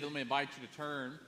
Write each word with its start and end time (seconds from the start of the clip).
Let 0.00 0.12
me 0.12 0.20
invite 0.20 0.48
you 0.54 0.64
to 0.64 0.72
turn 0.74 1.18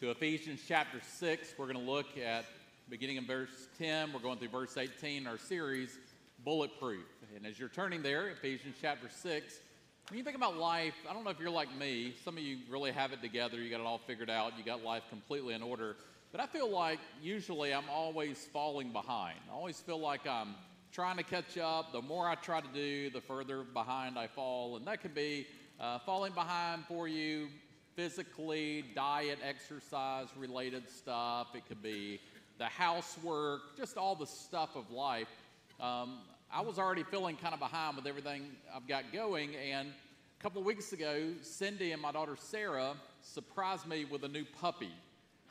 to 0.00 0.10
Ephesians 0.10 0.62
chapter 0.66 0.98
6. 1.18 1.54
We're 1.58 1.70
going 1.70 1.84
to 1.84 1.90
look 1.90 2.06
at 2.16 2.46
beginning 2.88 3.16
in 3.16 3.26
verse 3.26 3.68
10. 3.76 4.14
We're 4.14 4.20
going 4.20 4.38
through 4.38 4.48
verse 4.48 4.78
18 4.78 5.26
our 5.26 5.36
series, 5.36 5.98
Bulletproof. 6.42 7.04
And 7.36 7.44
as 7.44 7.58
you're 7.58 7.68
turning 7.68 8.02
there, 8.02 8.28
Ephesians 8.28 8.76
chapter 8.80 9.10
6, 9.10 9.60
when 10.08 10.16
you 10.16 10.24
think 10.24 10.36
about 10.36 10.56
life, 10.56 10.94
I 11.08 11.12
don't 11.12 11.24
know 11.24 11.30
if 11.30 11.38
you're 11.38 11.50
like 11.50 11.76
me. 11.76 12.14
Some 12.24 12.38
of 12.38 12.42
you 12.42 12.60
really 12.70 12.92
have 12.92 13.12
it 13.12 13.20
together. 13.20 13.58
You 13.58 13.68
got 13.68 13.80
it 13.80 13.86
all 13.86 13.98
figured 13.98 14.30
out. 14.30 14.56
You 14.56 14.64
got 14.64 14.82
life 14.82 15.02
completely 15.10 15.52
in 15.52 15.62
order. 15.62 15.94
But 16.32 16.40
I 16.40 16.46
feel 16.46 16.70
like 16.70 17.00
usually 17.22 17.74
I'm 17.74 17.90
always 17.90 18.48
falling 18.54 18.90
behind. 18.90 19.36
I 19.50 19.54
always 19.54 19.80
feel 19.80 20.00
like 20.00 20.26
I'm 20.26 20.54
trying 20.92 21.18
to 21.18 21.24
catch 21.24 21.58
up. 21.58 21.92
The 21.92 22.00
more 22.00 22.26
I 22.26 22.36
try 22.36 22.62
to 22.62 22.68
do, 22.72 23.10
the 23.10 23.20
further 23.20 23.64
behind 23.64 24.18
I 24.18 24.28
fall. 24.28 24.76
And 24.76 24.86
that 24.86 25.02
could 25.02 25.14
be 25.14 25.46
uh, 25.78 25.98
falling 25.98 26.32
behind 26.32 26.86
for 26.86 27.06
you 27.06 27.48
physically, 27.94 28.84
diet, 28.94 29.38
exercise 29.46 30.28
related 30.36 30.88
stuff. 30.88 31.48
It 31.54 31.66
could 31.66 31.82
be 31.82 32.20
the 32.58 32.66
housework, 32.66 33.76
just 33.76 33.96
all 33.96 34.14
the 34.14 34.26
stuff 34.26 34.76
of 34.76 34.90
life. 34.90 35.28
Um, 35.80 36.18
I 36.52 36.60
was 36.60 36.78
already 36.78 37.02
feeling 37.02 37.36
kind 37.36 37.54
of 37.54 37.60
behind 37.60 37.96
with 37.96 38.06
everything 38.06 38.44
I've 38.74 38.86
got 38.86 39.12
going. 39.12 39.56
And 39.56 39.88
a 39.88 40.42
couple 40.42 40.60
of 40.60 40.66
weeks 40.66 40.92
ago, 40.92 41.32
Cindy 41.42 41.92
and 41.92 42.00
my 42.00 42.12
daughter 42.12 42.36
Sarah 42.38 42.94
surprised 43.22 43.86
me 43.86 44.04
with 44.04 44.24
a 44.24 44.28
new 44.28 44.44
puppy. 44.60 44.92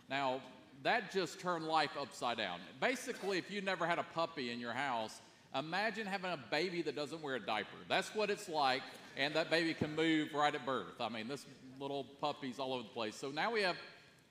Now, 0.10 0.41
that 0.84 1.12
just 1.12 1.40
turned 1.40 1.66
life 1.66 1.91
upside 1.99 2.38
down. 2.38 2.60
Basically, 2.82 3.38
if 3.38 3.49
you 3.49 3.62
never 3.62 3.85
had 3.85 3.99
a 3.99 4.05
puppy 4.16 4.52
in 4.52 4.60
your 4.60 4.73
house, 4.73 5.21
imagine 5.57 6.05
having 6.07 6.32
a 6.32 6.40
baby 6.52 6.82
that 6.82 6.96
doesn't 6.96 7.21
wear 7.21 7.35
a 7.35 7.40
diaper. 7.40 7.77
That's 7.88 8.13
what 8.16 8.30
it's 8.30 8.49
like, 8.49 8.82
and 9.18 9.34
that 9.35 9.49
baby 9.49 9.73
can 9.73 9.96
move 9.96 10.34
right 10.34 10.54
at 10.54 10.66
birth. 10.66 10.99
I 10.99 11.10
mean, 11.10 11.27
this 11.27 11.46
little 11.80 12.05
puppies 12.20 12.59
all 12.59 12.73
over 12.73 12.84
the 12.84 12.90
place. 12.90 13.16
So 13.16 13.30
now 13.30 13.52
we 13.52 13.62
have 13.62 13.77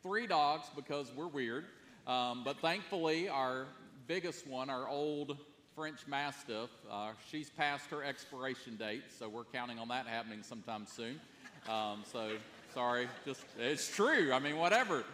three 0.02 0.27
dogs 0.27 0.69
because 0.74 1.12
we're 1.14 1.28
weird. 1.28 1.65
Um, 2.06 2.43
but 2.45 2.59
thankfully, 2.59 3.29
our 3.29 3.66
biggest 4.07 4.46
one, 4.46 4.68
our 4.68 4.88
old 4.88 5.37
French 5.74 6.07
Mastiff, 6.07 6.70
uh, 6.90 7.13
she's 7.30 7.51
past 7.51 7.88
her 7.90 8.02
expiration 8.02 8.76
date, 8.76 9.04
so 9.18 9.29
we're 9.29 9.45
counting 9.45 9.79
on 9.79 9.88
that 9.88 10.07
happening 10.07 10.43
sometime 10.43 10.87
soon. 10.87 11.20
Um, 11.68 12.02
so 12.10 12.32
sorry, 12.74 13.09
just 13.24 13.45
it's 13.59 13.95
true. 13.95 14.32
I 14.32 14.38
mean, 14.38 14.57
whatever. 14.57 15.04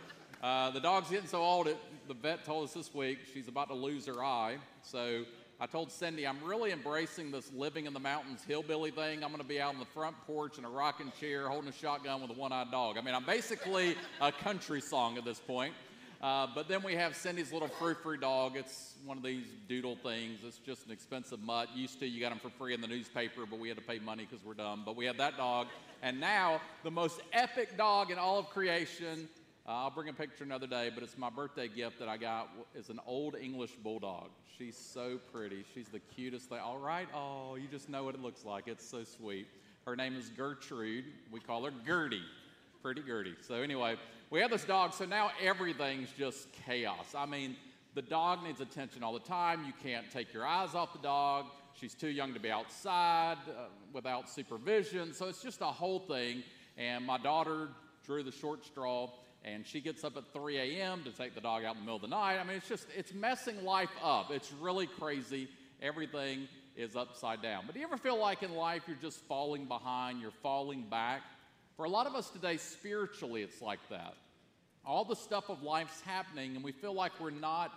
Uh, 0.43 0.71
the 0.71 0.81
dog's 0.81 1.11
getting 1.11 1.29
so 1.29 1.43
old. 1.43 1.67
It, 1.67 1.77
the 2.06 2.15
vet 2.15 2.45
told 2.45 2.65
us 2.65 2.73
this 2.73 2.95
week 2.95 3.19
she's 3.34 3.49
about 3.49 3.69
to 3.69 3.75
lose 3.75 4.06
her 4.06 4.25
eye. 4.25 4.56
So 4.83 5.25
I 5.61 5.67
told 5.67 5.91
Cindy, 5.91 6.25
I'm 6.25 6.41
really 6.45 6.70
embracing 6.70 7.33
this 7.33 7.51
living 7.53 7.87
in 7.87 7.92
the 7.92 7.98
mountains 7.98 8.45
hillbilly 8.47 8.92
thing. 8.92 9.25
I'm 9.25 9.31
going 9.31 9.42
to 9.42 9.48
be 9.48 9.61
out 9.61 9.75
on 9.75 9.81
the 9.81 9.87
front 9.87 10.15
porch 10.25 10.56
in 10.56 10.65
a 10.65 10.70
rocking 10.70 11.11
chair 11.19 11.48
holding 11.48 11.69
a 11.69 11.73
shotgun 11.73 12.23
with 12.23 12.31
a 12.31 12.34
one 12.34 12.53
eyed 12.53 12.70
dog. 12.70 12.97
I 12.97 13.00
mean, 13.00 13.12
I'm 13.12 13.25
basically 13.25 13.97
a 14.20 14.31
country 14.31 14.81
song 14.81 15.19
at 15.19 15.25
this 15.25 15.41
point. 15.41 15.75
Uh, 16.23 16.47
but 16.55 16.69
then 16.69 16.84
we 16.84 16.95
have 16.95 17.17
Cindy's 17.17 17.53
little 17.53 17.67
frou-frou 17.67 18.19
dog. 18.19 18.56
It's 18.56 18.95
one 19.05 19.17
of 19.17 19.25
these 19.25 19.47
doodle 19.69 19.97
things. 19.97 20.39
It's 20.45 20.59
just 20.59 20.87
an 20.87 20.92
expensive 20.92 21.41
mutt. 21.41 21.69
Used 21.75 21.98
to, 22.00 22.06
you 22.06 22.20
got 22.20 22.31
them 22.31 22.39
for 22.39 22.50
free 22.50 22.72
in 22.72 22.81
the 22.81 22.87
newspaper, 22.87 23.45
but 23.45 23.59
we 23.59 23.67
had 23.67 23.78
to 23.78 23.84
pay 23.84 23.98
money 23.98 24.28
because 24.31 24.45
we're 24.45 24.55
dumb. 24.55 24.83
But 24.87 24.95
we 24.95 25.06
have 25.06 25.17
that 25.19 25.37
dog. 25.37 25.67
And 26.03 26.20
now, 26.20 26.61
the 26.84 26.91
most 26.93 27.20
epic 27.33 27.77
dog 27.77 28.12
in 28.12 28.19
all 28.19 28.39
of 28.39 28.48
creation 28.50 29.28
uh, 29.69 29.83
I'll 29.83 29.91
bring 29.91 30.09
a 30.09 30.15
picture 30.15 30.45
another 30.45 30.67
day, 30.67 30.91
but 30.95 31.03
it's 31.03 31.19
my 31.19 31.29
birthday 31.29 31.69
gift 31.69 31.99
that 31.99 32.09
I 32.09 32.17
got 32.17 32.49
is 32.75 32.89
an 32.89 32.99
old 33.07 33.37
English 33.37 33.73
bulldog. 33.85 34.31
She's 34.57 34.79
so 34.79 35.19
pretty. 35.31 35.63
She's 35.75 35.89
the 35.89 35.99
cutest 35.99 36.49
thing. 36.49 36.59
All 36.59 36.79
right, 36.79 37.07
oh, 37.15 37.57
you 37.57 37.69
just 37.71 37.91
know 37.91 38.03
what 38.05 38.15
it 38.15 38.23
looks 38.23 38.47
like. 38.47 38.67
It's 38.67 38.89
so 38.89 39.05
sweet. 39.05 39.47
Her 39.85 39.95
name 39.95 40.17
is 40.17 40.31
Gertrude. 40.31 41.05
We 41.31 41.41
call 41.41 41.67
her 41.67 41.73
Gertie. 41.87 42.25
Pretty 42.83 43.03
Gertie. 43.03 43.35
So 43.43 43.57
anyway, 43.57 43.97
we 44.31 44.41
have 44.41 44.51
this 44.51 44.65
dog. 44.65 44.95
So 44.95 45.05
now 45.05 45.33
everything's 45.43 46.13
just 46.17 46.49
chaos. 46.65 47.15
I 47.15 47.27
mean, 47.27 47.55
the 47.95 48.01
dog 48.03 48.43
needs 48.45 48.63
attention 48.63 49.03
all 49.03 49.13
the 49.13 49.21
time. 49.21 49.67
You 49.67 49.75
can't 49.83 50.11
take 50.11 50.33
your 50.33 50.47
eyes 50.47 50.75
off 50.75 50.95
the 50.95 51.01
dog. 51.01 51.45
She's 51.78 51.95
too 51.95 52.09
young 52.09 52.33
to 52.33 52.41
be 52.41 52.51
outside 52.51 53.37
uh, 53.47 53.65
without 53.93 54.31
supervision. 54.31 55.12
So 55.12 55.27
it's 55.27 55.43
just 55.43 55.61
a 55.61 55.67
whole 55.67 55.99
thing. 55.99 56.43
And 56.78 57.05
my 57.05 57.19
daughter 57.19 57.69
drew 58.07 58.23
the 58.23 58.33
short 58.33 58.65
straw 58.65 59.11
and 59.44 59.66
she 59.66 59.81
gets 59.81 60.04
up 60.04 60.16
at 60.16 60.32
3 60.32 60.59
a.m. 60.59 61.03
to 61.04 61.10
take 61.10 61.34
the 61.34 61.41
dog 61.41 61.65
out 61.65 61.75
in 61.75 61.81
the 61.81 61.84
middle 61.84 61.97
of 61.97 62.03
the 62.03 62.09
night. 62.09 62.38
I 62.38 62.44
mean, 62.44 62.56
it's 62.56 62.69
just, 62.69 62.87
it's 62.97 63.15
messing 63.15 63.65
life 63.65 63.91
up. 64.03 64.31
It's 64.31 64.53
really 64.60 64.87
crazy. 64.87 65.49
Everything 65.81 66.49
is 66.76 66.97
upside 66.97 67.43
down. 67.43 67.65
But 67.66 67.75
do 67.75 67.81
you 67.81 67.87
ever 67.87 67.97
feel 67.97 68.19
like 68.19 68.43
in 68.43 68.54
life 68.54 68.82
you're 68.87 68.97
just 68.97 69.21
falling 69.27 69.66
behind, 69.66 70.21
you're 70.21 70.31
falling 70.43 70.84
back? 70.88 71.22
For 71.77 71.84
a 71.84 71.88
lot 71.88 72.06
of 72.06 72.15
us 72.15 72.28
today, 72.31 72.56
spiritually, 72.56 73.43
it's 73.43 73.62
like 73.62 73.81
that. 73.91 74.15
All 74.84 75.04
the 75.04 75.16
stuff 75.16 75.48
of 75.48 75.62
life's 75.62 76.00
happening, 76.00 76.56
and 76.56 76.65
we 76.65 76.72
feel 76.72 76.94
like 76.94 77.12
we're 77.21 77.31
not 77.31 77.72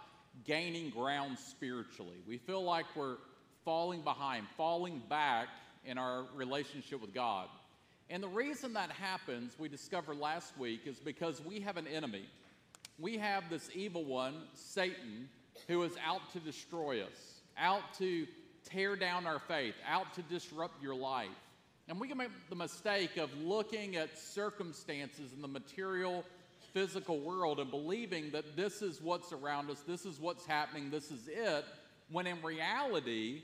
gaining 0.46 0.90
ground 0.90 1.38
spiritually. 1.38 2.18
We 2.28 2.38
feel 2.38 2.64
like 2.64 2.86
we're 2.96 3.18
falling 3.66 4.02
behind, 4.02 4.48
falling 4.58 5.02
back 5.10 5.48
in 5.86 5.98
our 5.98 6.26
relationship 6.36 7.02
with 7.02 7.14
God. 7.14 7.48
And 8.12 8.22
the 8.22 8.28
reason 8.28 8.74
that 8.74 8.92
happens, 8.92 9.56
we 9.58 9.70
discovered 9.70 10.18
last 10.18 10.58
week, 10.58 10.82
is 10.86 11.00
because 11.00 11.42
we 11.46 11.62
have 11.62 11.78
an 11.78 11.88
enemy. 11.88 12.26
We 13.00 13.18
have 13.18 13.50
this 13.50 13.70
evil 13.74 14.04
one, 14.04 14.36
Satan, 14.54 15.30
who 15.70 15.82
is 15.84 15.94
out 16.06 16.20
to 16.34 16.40
destroy 16.42 17.04
us, 17.04 17.42
out 17.58 17.94
to 18.00 18.28
tear 18.66 18.98
down 18.98 19.26
our 19.26 19.40
faith, 19.40 19.76
out 19.88 20.14
to 20.16 20.24
disrupt 20.24 20.84
your 20.84 20.94
life. 20.94 21.30
And 21.88 22.02
we 22.02 22.10
can 22.10 22.18
make 22.18 22.32
the 22.50 22.56
mistake 22.56 23.16
of 23.16 23.34
looking 23.38 23.96
at 23.96 24.18
circumstances 24.18 25.32
in 25.34 25.42
the 25.42 25.48
material, 25.48 26.26
physical 26.74 27.22
world 27.22 27.62
and 27.62 27.72
believing 27.72 28.32
that 28.32 28.58
this 28.58 28.82
is 28.82 29.02
what's 29.02 29.32
around 29.32 29.70
us, 29.70 29.80
this 29.88 30.06
is 30.06 30.20
what's 30.20 30.46
happening, 30.46 30.92
this 30.92 31.12
is 31.12 31.30
it, 31.30 31.64
when 32.12 32.28
in 32.28 32.42
reality, 32.42 33.42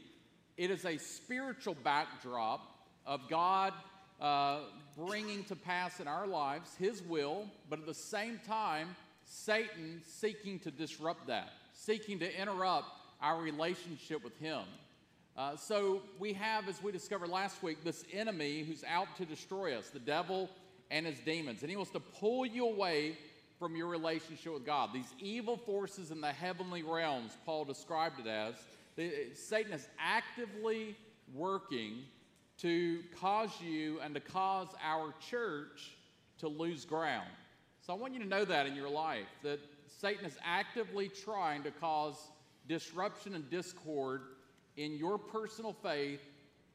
it 0.57 0.72
is 0.72 0.83
a 0.83 0.97
spiritual 0.97 1.75
backdrop 1.85 2.61
of 3.06 3.22
God 3.29 3.72
uh, 4.19 4.59
bringing 4.97 5.44
to 5.45 5.55
pass 5.55 6.00
in 6.00 6.07
our 6.07 6.28
lives 6.28 6.75
His 6.79 7.01
will, 7.03 7.45
but 7.69 7.79
at 7.79 7.85
the 7.85 7.94
same 7.94 8.39
time, 8.47 8.95
Satan 9.25 10.01
seeking 10.05 10.59
to 10.59 10.72
disrupt 10.72 11.28
that, 11.28 11.50
seeking 11.73 12.19
to 12.19 12.41
interrupt 12.41 12.88
our 13.22 13.39
relationship 13.41 14.23
with 14.23 14.38
Him. 14.39 14.63
Uh, 15.38 15.56
so 15.56 16.01
we 16.17 16.33
have, 16.33 16.67
as 16.67 16.81
we 16.81 16.91
discovered 16.91 17.29
last 17.29 17.61
week, 17.61 17.83
this 17.83 18.03
enemy 18.11 18.63
who's 18.63 18.83
out 18.83 19.07
to 19.17 19.25
destroy 19.25 19.77
us, 19.77 19.89
the 19.89 20.00
devil 20.00 20.50
and 20.89 21.06
his 21.06 21.19
demons. 21.19 21.61
And 21.61 21.69
he 21.69 21.75
wants 21.75 21.91
to 21.91 22.00
pull 22.00 22.45
you 22.45 22.67
away 22.67 23.17
from 23.59 23.75
your 23.75 23.88
relationship 23.88 24.53
with 24.53 24.66
God. 24.66 24.89
These 24.94 25.13
evil 25.19 25.57
forces 25.57 26.09
in 26.11 26.22
the 26.22 26.31
heavenly 26.31 26.81
realms, 26.81 27.38
Paul 27.45 27.66
described 27.66 28.19
it 28.19 28.27
as, 28.27 28.56
Satan 29.35 29.73
is 29.73 29.88
actively 30.00 30.95
working 31.35 32.00
to 32.59 33.03
cause 33.19 33.51
you 33.62 34.00
and 34.01 34.13
to 34.16 34.19
cause 34.19 34.68
our 34.84 35.13
church 35.29 35.95
to 36.40 36.47
lose 36.47 36.85
ground. 36.85 37.29
So 37.81 37.94
I 37.94 37.95
want 37.95 38.13
you 38.13 38.19
to 38.19 38.28
know 38.28 38.45
that 38.45 38.66
in 38.66 38.75
your 38.75 38.90
life 38.90 39.28
that 39.44 39.59
Satan 39.88 40.25
is 40.25 40.38
actively 40.44 41.09
trying 41.09 41.63
to 41.63 41.72
cause 41.72 42.16
disruption 42.68 43.34
and 43.35 43.50
discord 43.50 44.22
in 44.75 44.97
your 44.97 45.18
personal 45.18 45.73
faith 45.73 46.22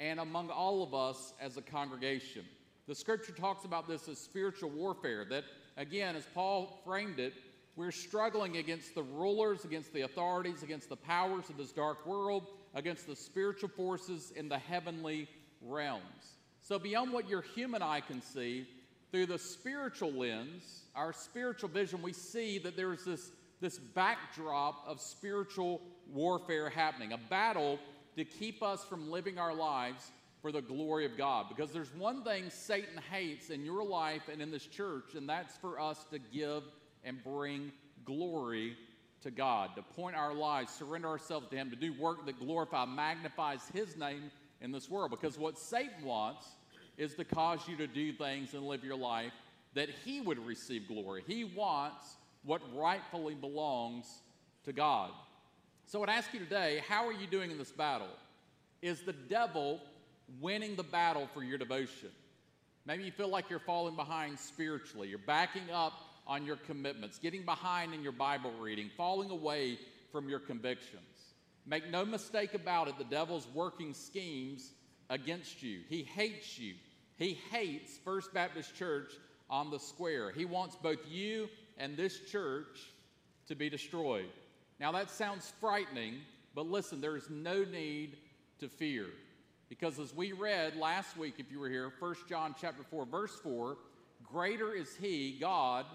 and 0.00 0.18
among 0.20 0.50
all 0.50 0.82
of 0.82 0.94
us 0.94 1.34
as 1.40 1.56
a 1.56 1.62
congregation. 1.62 2.44
The 2.88 2.94
scripture 2.94 3.32
talks 3.32 3.64
about 3.64 3.86
this 3.86 4.08
as 4.08 4.18
spiritual 4.18 4.70
warfare, 4.70 5.24
that 5.30 5.44
again, 5.76 6.16
as 6.16 6.26
Paul 6.34 6.80
framed 6.84 7.20
it, 7.20 7.34
we're 7.76 7.92
struggling 7.92 8.56
against 8.56 8.94
the 8.94 9.02
rulers, 9.02 9.64
against 9.64 9.92
the 9.92 10.02
authorities, 10.02 10.62
against 10.62 10.88
the 10.88 10.96
powers 10.96 11.48
of 11.48 11.56
this 11.56 11.72
dark 11.72 12.04
world, 12.06 12.48
against 12.74 13.06
the 13.06 13.16
spiritual 13.16 13.68
forces 13.68 14.32
in 14.36 14.48
the 14.48 14.58
heavenly 14.58 15.28
realms. 15.66 16.02
So, 16.60 16.78
beyond 16.78 17.12
what 17.12 17.28
your 17.28 17.42
human 17.42 17.82
eye 17.82 18.00
can 18.00 18.22
see, 18.22 18.66
through 19.10 19.26
the 19.26 19.38
spiritual 19.38 20.12
lens, 20.12 20.84
our 20.96 21.12
spiritual 21.12 21.68
vision, 21.68 22.00
we 22.00 22.12
see 22.12 22.58
that 22.58 22.76
there's 22.76 23.04
this, 23.04 23.30
this 23.60 23.78
backdrop 23.78 24.82
of 24.86 25.00
spiritual 25.00 25.82
warfare 26.10 26.70
happening, 26.70 27.12
a 27.12 27.18
battle 27.18 27.78
to 28.16 28.24
keep 28.24 28.62
us 28.62 28.84
from 28.84 29.10
living 29.10 29.38
our 29.38 29.54
lives 29.54 30.10
for 30.40 30.50
the 30.50 30.62
glory 30.62 31.04
of 31.04 31.16
God. 31.16 31.46
Because 31.48 31.72
there's 31.72 31.94
one 31.94 32.24
thing 32.24 32.48
Satan 32.48 33.00
hates 33.10 33.50
in 33.50 33.64
your 33.64 33.84
life 33.84 34.22
and 34.30 34.40
in 34.40 34.50
this 34.50 34.66
church, 34.66 35.14
and 35.14 35.28
that's 35.28 35.56
for 35.58 35.78
us 35.78 36.04
to 36.10 36.18
give 36.18 36.62
and 37.04 37.22
bring 37.22 37.70
glory 38.04 38.76
to 39.22 39.30
God, 39.30 39.70
to 39.76 39.82
point 39.82 40.16
our 40.16 40.34
lives, 40.34 40.72
surrender 40.72 41.08
ourselves 41.08 41.48
to 41.50 41.56
Him, 41.56 41.70
to 41.70 41.76
do 41.76 41.92
work 41.92 42.26
that 42.26 42.40
glorifies, 42.40 42.88
magnifies 42.88 43.60
His 43.72 43.96
name 43.96 44.30
in 44.62 44.72
this 44.72 44.88
world. 44.88 45.10
Because 45.10 45.38
what 45.38 45.58
Satan 45.58 46.04
wants 46.04 46.46
is 46.96 47.14
to 47.14 47.24
cause 47.24 47.60
you 47.68 47.76
to 47.76 47.86
do 47.86 48.12
things 48.12 48.54
and 48.54 48.66
live 48.66 48.84
your 48.84 48.96
life 48.96 49.32
that 49.74 49.88
he 50.04 50.20
would 50.20 50.38
receive 50.46 50.88
glory. 50.88 51.22
He 51.26 51.44
wants 51.44 52.16
what 52.44 52.62
rightfully 52.74 53.34
belongs 53.34 54.06
to 54.64 54.72
God. 54.72 55.10
So 55.86 56.02
I'd 56.02 56.08
ask 56.08 56.32
you 56.32 56.40
today 56.40 56.82
how 56.88 57.06
are 57.06 57.12
you 57.12 57.26
doing 57.26 57.50
in 57.50 57.58
this 57.58 57.72
battle? 57.72 58.08
Is 58.80 59.02
the 59.02 59.12
devil 59.12 59.80
winning 60.40 60.76
the 60.76 60.82
battle 60.82 61.28
for 61.34 61.42
your 61.42 61.58
devotion? 61.58 62.10
Maybe 62.84 63.04
you 63.04 63.12
feel 63.12 63.28
like 63.28 63.48
you're 63.48 63.60
falling 63.60 63.94
behind 63.94 64.38
spiritually. 64.38 65.08
You're 65.08 65.18
backing 65.18 65.70
up 65.72 65.92
on 66.26 66.44
your 66.44 66.56
commitments, 66.56 67.18
getting 67.18 67.44
behind 67.44 67.94
in 67.94 68.02
your 68.02 68.12
Bible 68.12 68.52
reading, 68.60 68.90
falling 68.96 69.30
away 69.30 69.78
from 70.10 70.28
your 70.28 70.40
convictions. 70.40 71.00
Make 71.66 71.90
no 71.90 72.04
mistake 72.04 72.54
about 72.54 72.88
it, 72.88 72.98
the 72.98 73.04
devil's 73.04 73.46
working 73.54 73.94
schemes 73.94 74.72
against 75.10 75.62
you. 75.62 75.80
He 75.88 76.02
hates 76.02 76.58
you. 76.58 76.74
He 77.16 77.38
hates 77.50 77.98
First 78.04 78.34
Baptist 78.34 78.74
Church 78.74 79.12
on 79.48 79.70
the 79.70 79.78
square. 79.78 80.32
He 80.32 80.44
wants 80.44 80.76
both 80.76 80.98
you 81.08 81.48
and 81.78 81.96
this 81.96 82.18
church 82.30 82.80
to 83.46 83.54
be 83.54 83.68
destroyed. 83.68 84.30
Now, 84.80 84.90
that 84.92 85.10
sounds 85.10 85.52
frightening, 85.60 86.20
but 86.54 86.66
listen, 86.66 87.00
there 87.00 87.16
is 87.16 87.30
no 87.30 87.64
need 87.64 88.16
to 88.58 88.68
fear. 88.68 89.06
Because 89.68 89.98
as 89.98 90.14
we 90.14 90.32
read 90.32 90.76
last 90.76 91.16
week, 91.16 91.34
if 91.38 91.50
you 91.50 91.60
were 91.60 91.68
here, 91.68 91.92
1 91.98 92.14
John 92.28 92.54
chapter 92.60 92.82
4, 92.82 93.06
verse 93.06 93.34
4, 93.42 93.76
greater 94.24 94.72
is 94.74 94.96
he, 94.96 95.36
God, 95.40 95.86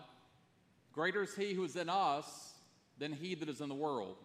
greater 0.94 1.24
is 1.24 1.36
he 1.36 1.54
who 1.54 1.64
is 1.64 1.76
in 1.76 1.90
us 1.90 2.54
than 2.98 3.12
he 3.12 3.36
that 3.36 3.50
is 3.50 3.62
in 3.62 3.70
the 3.70 3.76
world. 3.76 4.16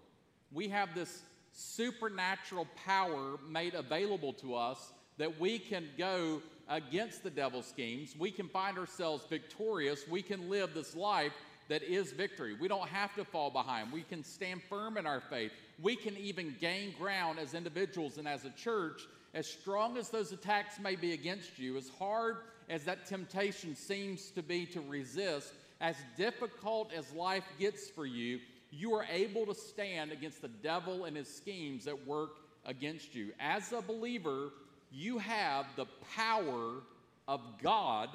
We 0.53 0.69
have 0.69 0.95
this 0.95 1.23
supernatural 1.52 2.66
power 2.84 3.37
made 3.49 3.75
available 3.75 4.32
to 4.34 4.54
us 4.54 4.93
that 5.19 5.40
we 5.40 5.58
can 5.58 5.87
go 5.99 6.43
against 6.69 7.22
the 7.22 7.31
devil's 7.31 7.66
schemes. 7.66 8.14
We 8.19 8.31
can 8.31 8.49
find 8.49 8.78
ourselves 8.78 9.25
victorious. 9.28 10.06
We 10.08 10.22
can 10.22 10.49
live 10.49 10.75
this 10.75 10.96
life 10.96 11.32
that 11.69 11.82
is 11.82 12.12
victory. 12.12 12.56
We 12.58 12.69
don't 12.69 12.88
have 12.88 13.14
to 13.14 13.25
fall 13.25 13.50
behind. 13.50 13.93
We 13.93 14.02
can 14.02 14.25
stand 14.25 14.62
firm 14.62 14.96
in 14.96 15.06
our 15.06 15.20
faith. 15.20 15.52
We 15.81 15.96
can 15.96 16.16
even 16.16 16.56
gain 16.60 16.94
ground 16.99 17.38
as 17.38 17.54
individuals 17.54 18.19
and 18.19 18.26
as 18.26 18.44
a 18.44 18.50
church. 18.50 19.02
As 19.34 19.46
strong 19.46 19.96
as 19.96 20.08
those 20.08 20.32
attacks 20.32 20.78
may 20.78 20.96
be 20.96 21.12
against 21.12 21.58
you, 21.58 21.76
as 21.76 21.90
hard 21.99 22.38
as 22.69 22.84
that 22.84 23.06
temptation 23.06 23.75
seems 23.75 24.31
to 24.31 24.43
be 24.43 24.66
to 24.66 24.81
resist, 24.81 25.52
as 25.81 25.96
difficult 26.16 26.93
as 26.93 27.12
life 27.12 27.44
gets 27.58 27.88
for 27.88 28.06
you, 28.06 28.38
you 28.73 28.95
are 28.95 29.05
able 29.13 29.45
to 29.47 29.55
stand 29.55 30.13
against 30.13 30.41
the 30.41 30.49
devil 30.49 31.05
and 31.05 31.17
his 31.17 31.33
schemes 31.33 31.85
that 31.85 32.07
work 32.07 32.31
against 32.65 33.15
you. 33.15 33.33
As 33.39 33.71
a 33.73 33.83
believer, 33.83 34.49
you 34.91 35.19
have 35.19 35.67
the 35.77 35.87
power 36.17 36.81
of 37.29 37.41
God 37.63 38.09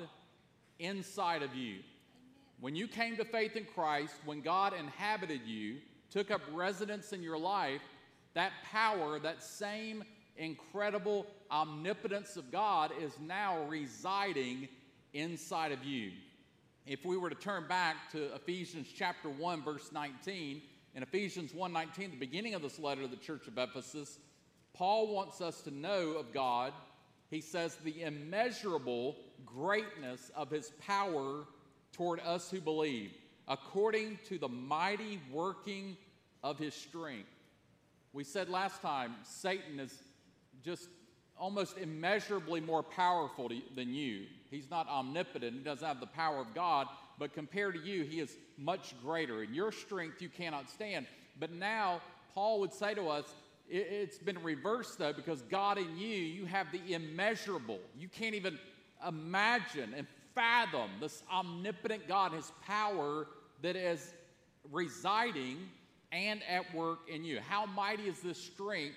inside 0.79 1.43
of 1.43 1.53
you. 1.55 1.77
When 2.59 2.75
you 2.75 2.87
came 2.87 3.15
to 3.17 3.25
faith 3.25 3.55
in 3.55 3.65
Christ, 3.65 4.15
when 4.25 4.41
God 4.41 4.73
inhabited 4.73 5.41
you, 5.45 5.77
took 6.09 6.31
up 6.31 6.41
residence 6.51 7.13
in 7.13 7.21
your 7.21 7.37
life, 7.37 7.81
that 8.33 8.51
power, 8.63 9.19
that 9.19 9.43
same 9.43 10.03
incredible 10.37 11.27
omnipotence 11.51 12.35
of 12.35 12.51
God 12.51 12.91
is 12.99 13.11
now 13.19 13.63
residing 13.65 14.67
inside 15.13 15.71
of 15.71 15.83
you. 15.83 16.11
If 16.87 17.03
we 17.03 17.17
were 17.17 17.29
to 17.29 17.35
turn 17.35 17.67
back 17.67 18.09
to 18.13 18.33
Ephesians 18.33 18.87
chapter 18.95 19.29
1 19.29 19.61
verse 19.61 19.91
19, 19.91 20.61
in 20.95 21.03
Ephesians 21.03 21.51
1:19, 21.51 22.11
the 22.11 22.17
beginning 22.17 22.53
of 22.53 22.61
this 22.61 22.79
letter 22.79 23.01
to 23.01 23.09
the 23.09 23.17
church 23.17 23.45
of 23.49 23.57
Ephesus, 23.57 24.17
Paul 24.73 25.13
wants 25.13 25.41
us 25.41 25.61
to 25.63 25.71
know 25.71 26.11
of 26.11 26.31
God. 26.31 26.71
He 27.29 27.41
says 27.41 27.75
the 27.75 28.03
immeasurable 28.03 29.17
greatness 29.45 30.31
of 30.33 30.49
his 30.49 30.71
power 30.79 31.45
toward 31.91 32.21
us 32.21 32.49
who 32.49 32.61
believe, 32.61 33.11
according 33.49 34.17
to 34.29 34.37
the 34.37 34.47
mighty 34.47 35.19
working 35.29 35.97
of 36.41 36.57
his 36.57 36.73
strength. 36.73 37.27
We 38.13 38.23
said 38.23 38.47
last 38.47 38.81
time, 38.81 39.13
Satan 39.23 39.81
is 39.81 39.93
just 40.63 40.87
almost 41.37 41.77
immeasurably 41.77 42.61
more 42.61 42.81
powerful 42.81 43.49
to, 43.49 43.61
than 43.75 43.93
you. 43.93 44.27
He's 44.49 44.69
not 44.69 44.87
omnipotent, 44.87 45.53
he 45.53 45.63
doesn't 45.63 45.87
have 45.87 45.99
the 45.99 46.07
power 46.07 46.39
of 46.39 46.53
God, 46.53 46.87
but 47.19 47.33
compared 47.33 47.75
to 47.75 47.81
you, 47.81 48.03
he 48.03 48.19
is 48.19 48.37
much 48.57 48.93
greater. 49.01 49.43
In 49.43 49.53
your 49.53 49.71
strength, 49.71 50.21
you 50.21 50.29
cannot 50.29 50.69
stand. 50.69 51.07
But 51.39 51.51
now, 51.51 52.01
Paul 52.33 52.59
would 52.61 52.73
say 52.73 52.93
to 52.93 53.07
us, 53.07 53.25
it, 53.69 53.87
it's 53.89 54.17
been 54.17 54.41
reversed 54.43 54.97
though, 54.97 55.13
because 55.13 55.41
God 55.43 55.77
in 55.77 55.97
you, 55.97 56.15
you 56.15 56.45
have 56.45 56.67
the 56.71 56.93
immeasurable. 56.93 57.79
You 57.97 58.07
can't 58.07 58.35
even 58.35 58.57
imagine 59.07 59.93
and 59.95 60.07
fathom 60.33 60.89
this 60.99 61.23
omnipotent 61.31 62.07
God, 62.07 62.31
his 62.31 62.51
power 62.65 63.27
that 63.61 63.75
is 63.75 64.13
residing 64.71 65.57
and 66.11 66.41
at 66.47 66.73
work 66.73 66.99
in 67.09 67.23
you. 67.23 67.39
How 67.39 67.65
mighty 67.65 68.03
is 68.03 68.19
this 68.19 68.37
strength 68.37 68.95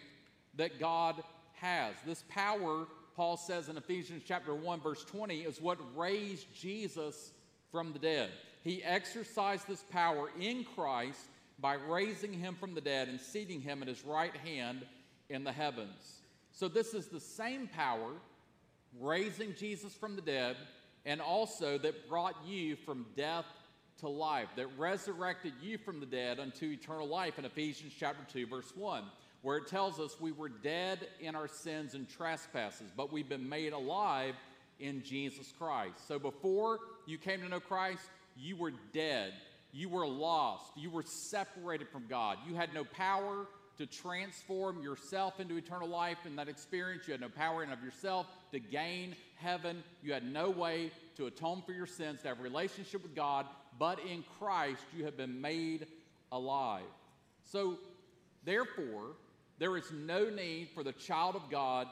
that 0.57 0.79
God 0.79 1.17
has? 1.55 1.95
This 2.07 2.25
power, 2.29 2.87
Paul 3.21 3.37
says 3.37 3.69
in 3.69 3.77
Ephesians 3.77 4.23
chapter 4.27 4.55
1 4.55 4.81
verse 4.81 5.05
20, 5.05 5.41
is 5.41 5.61
what 5.61 5.77
raised 5.95 6.47
Jesus 6.59 7.33
from 7.71 7.93
the 7.93 7.99
dead. 7.99 8.31
He 8.65 8.83
exercised 8.83 9.69
this 9.69 9.83
power 9.91 10.31
in 10.41 10.65
Christ 10.65 11.27
by 11.59 11.75
raising 11.75 12.33
him 12.33 12.55
from 12.55 12.73
the 12.73 12.81
dead 12.81 13.09
and 13.09 13.21
seating 13.21 13.61
him 13.61 13.83
at 13.83 13.89
his 13.89 14.07
right 14.07 14.35
hand 14.39 14.87
in 15.29 15.45
the 15.45 15.53
heavens. 15.53 16.23
So 16.53 16.67
this 16.67 16.95
is 16.95 17.09
the 17.09 17.21
same 17.21 17.69
power 17.69 18.13
raising 18.99 19.55
Jesus 19.55 19.93
from 19.93 20.17
the 20.17 20.23
dead 20.23 20.57
and 21.05 21.21
also 21.21 21.77
that 21.77 22.09
brought 22.09 22.37
you 22.47 22.75
from 22.75 23.05
death 23.19 23.45
to 23.99 24.09
life, 24.09 24.49
that 24.57 24.69
resurrected 24.79 25.53
you 25.61 25.77
from 25.77 26.01
the 26.01 26.07
dead 26.07 26.41
unto 26.41 26.71
eternal 26.71 27.07
life 27.07 27.39
in 27.39 27.45
Ephesians 27.45 27.93
chapter 27.99 28.25
2, 28.33 28.47
verse 28.47 28.73
1, 28.75 29.05
where 29.43 29.57
it 29.57 29.67
tells 29.67 29.99
us 29.99 30.21
we 30.21 30.33
were 30.33 30.49
dead 30.49 31.07
in 31.21 31.35
our 31.35 31.49
sins 31.49 31.95
and 31.95 32.09
trespasses, 32.09 32.91
but 32.97 33.13
we've 33.13 33.29
been 33.29 33.49
made 33.49 33.73
alive 33.73 34.35
in 34.79 35.03
Jesus 35.03 35.53
Christ. 35.59 36.07
So 36.07 36.19
before 36.19 36.79
you 37.07 37.19
came 37.19 37.41
to 37.41 37.49
know 37.49 37.61
Christ, 37.61 38.03
you 38.37 38.57
were 38.57 38.73
dead. 38.93 39.33
You 39.73 39.89
were 39.89 40.07
lost. 40.07 40.73
You 40.77 40.91
were 40.91 41.03
separated 41.03 41.89
from 41.89 42.07
God. 42.09 42.39
You 42.47 42.55
had 42.55 42.75
no 42.75 42.85
power 42.85 43.47
to 43.79 43.87
transform 43.87 44.83
yourself 44.83 45.41
into 45.41 45.57
eternal 45.57 45.89
life 45.89 46.19
in 46.27 46.37
that 46.37 46.49
experience. 46.49 47.07
You 47.07 47.13
had 47.13 47.21
no 47.21 47.31
power 47.31 47.63
in 47.63 47.71
of 47.71 47.83
yourself 47.83 48.27
to 48.53 48.59
gain 48.59 49.17
heaven. 49.37 49.83
You 50.03 50.13
had 50.13 50.25
no 50.25 50.51
way 50.51 50.91
to 51.17 51.27
atone 51.27 51.63
for 51.65 51.73
your 51.73 51.87
sins, 51.87 52.21
to 52.23 52.29
have 52.29 52.41
a 52.41 52.43
relationship 52.43 53.03
with 53.03 53.15
God, 53.15 53.47
but 53.79 53.99
in 54.01 54.23
Christ 54.39 54.83
you 54.95 55.05
have 55.05 55.17
been 55.17 55.41
made 55.41 55.87
alive. 56.31 56.83
So, 57.45 57.79
therefore, 58.45 59.15
there 59.61 59.77
is 59.77 59.93
no 59.93 60.31
need 60.31 60.71
for 60.75 60.83
the 60.83 60.93
child 60.93 61.37
of 61.37 61.49
God 61.51 61.87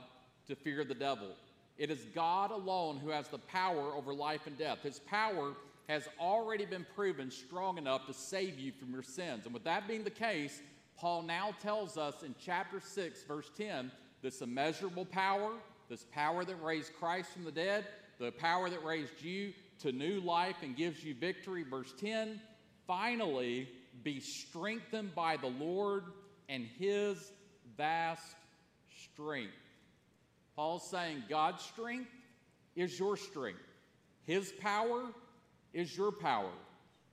to 0.49 0.57
fear 0.57 0.85
the 0.85 0.95
devil. 0.95 1.29
It 1.77 1.91
is 1.91 2.07
God 2.15 2.51
alone 2.51 2.97
who 2.97 3.11
has 3.11 3.29
the 3.29 3.39
power 3.39 3.93
over 3.95 4.13
life 4.13 4.47
and 4.47 4.57
death. 4.57 4.79
His 4.83 4.99
power 4.99 5.53
has 5.87 6.09
already 6.19 6.65
been 6.65 6.87
proven 6.97 7.31
strong 7.31 7.77
enough 7.79 8.07
to 8.07 8.15
save 8.15 8.59
you 8.59 8.73
from 8.73 8.91
your 8.91 9.03
sins. 9.03 9.45
And 9.45 9.53
with 9.53 9.65
that 9.65 9.87
being 9.87 10.03
the 10.03 10.11
case, 10.11 10.61
Paul 10.99 11.23
now 11.23 11.55
tells 11.63 11.99
us 11.99 12.23
in 12.23 12.35
chapter 12.43 12.81
6, 12.81 13.23
verse 13.25 13.51
10, 13.57 13.93
this 14.23 14.41
immeasurable 14.41 15.05
power, 15.05 15.53
this 15.91 16.07
power 16.11 16.47
that 16.47 16.63
raised 16.63 16.95
Christ 16.99 17.31
from 17.31 17.45
the 17.45 17.53
dead, 17.53 17.85
the 18.19 18.33
power 18.33 18.71
that 18.71 18.83
raised 18.83 19.23
you 19.23 19.53
to 19.81 19.93
new 19.93 20.21
life 20.21 20.57
and 20.63 20.75
gives 20.75 21.05
you 21.05 21.15
victory. 21.15 21.65
Verse 21.69 21.93
10 22.01 22.41
finally, 22.87 23.69
be 24.03 24.19
strengthened 24.19 25.15
by 25.15 25.37
the 25.37 25.47
Lord 25.47 26.05
and 26.49 26.67
his 26.79 27.33
vast 27.79 28.37
strength. 29.15 29.55
Paul's 30.55 30.91
saying 30.91 31.23
God's 31.31 31.63
strength 31.63 32.11
is 32.77 32.99
your 32.99 33.17
strength, 33.17 33.63
his 34.25 34.53
power 34.61 35.05
is 35.73 35.97
your 35.97 36.13
power. 36.13 36.51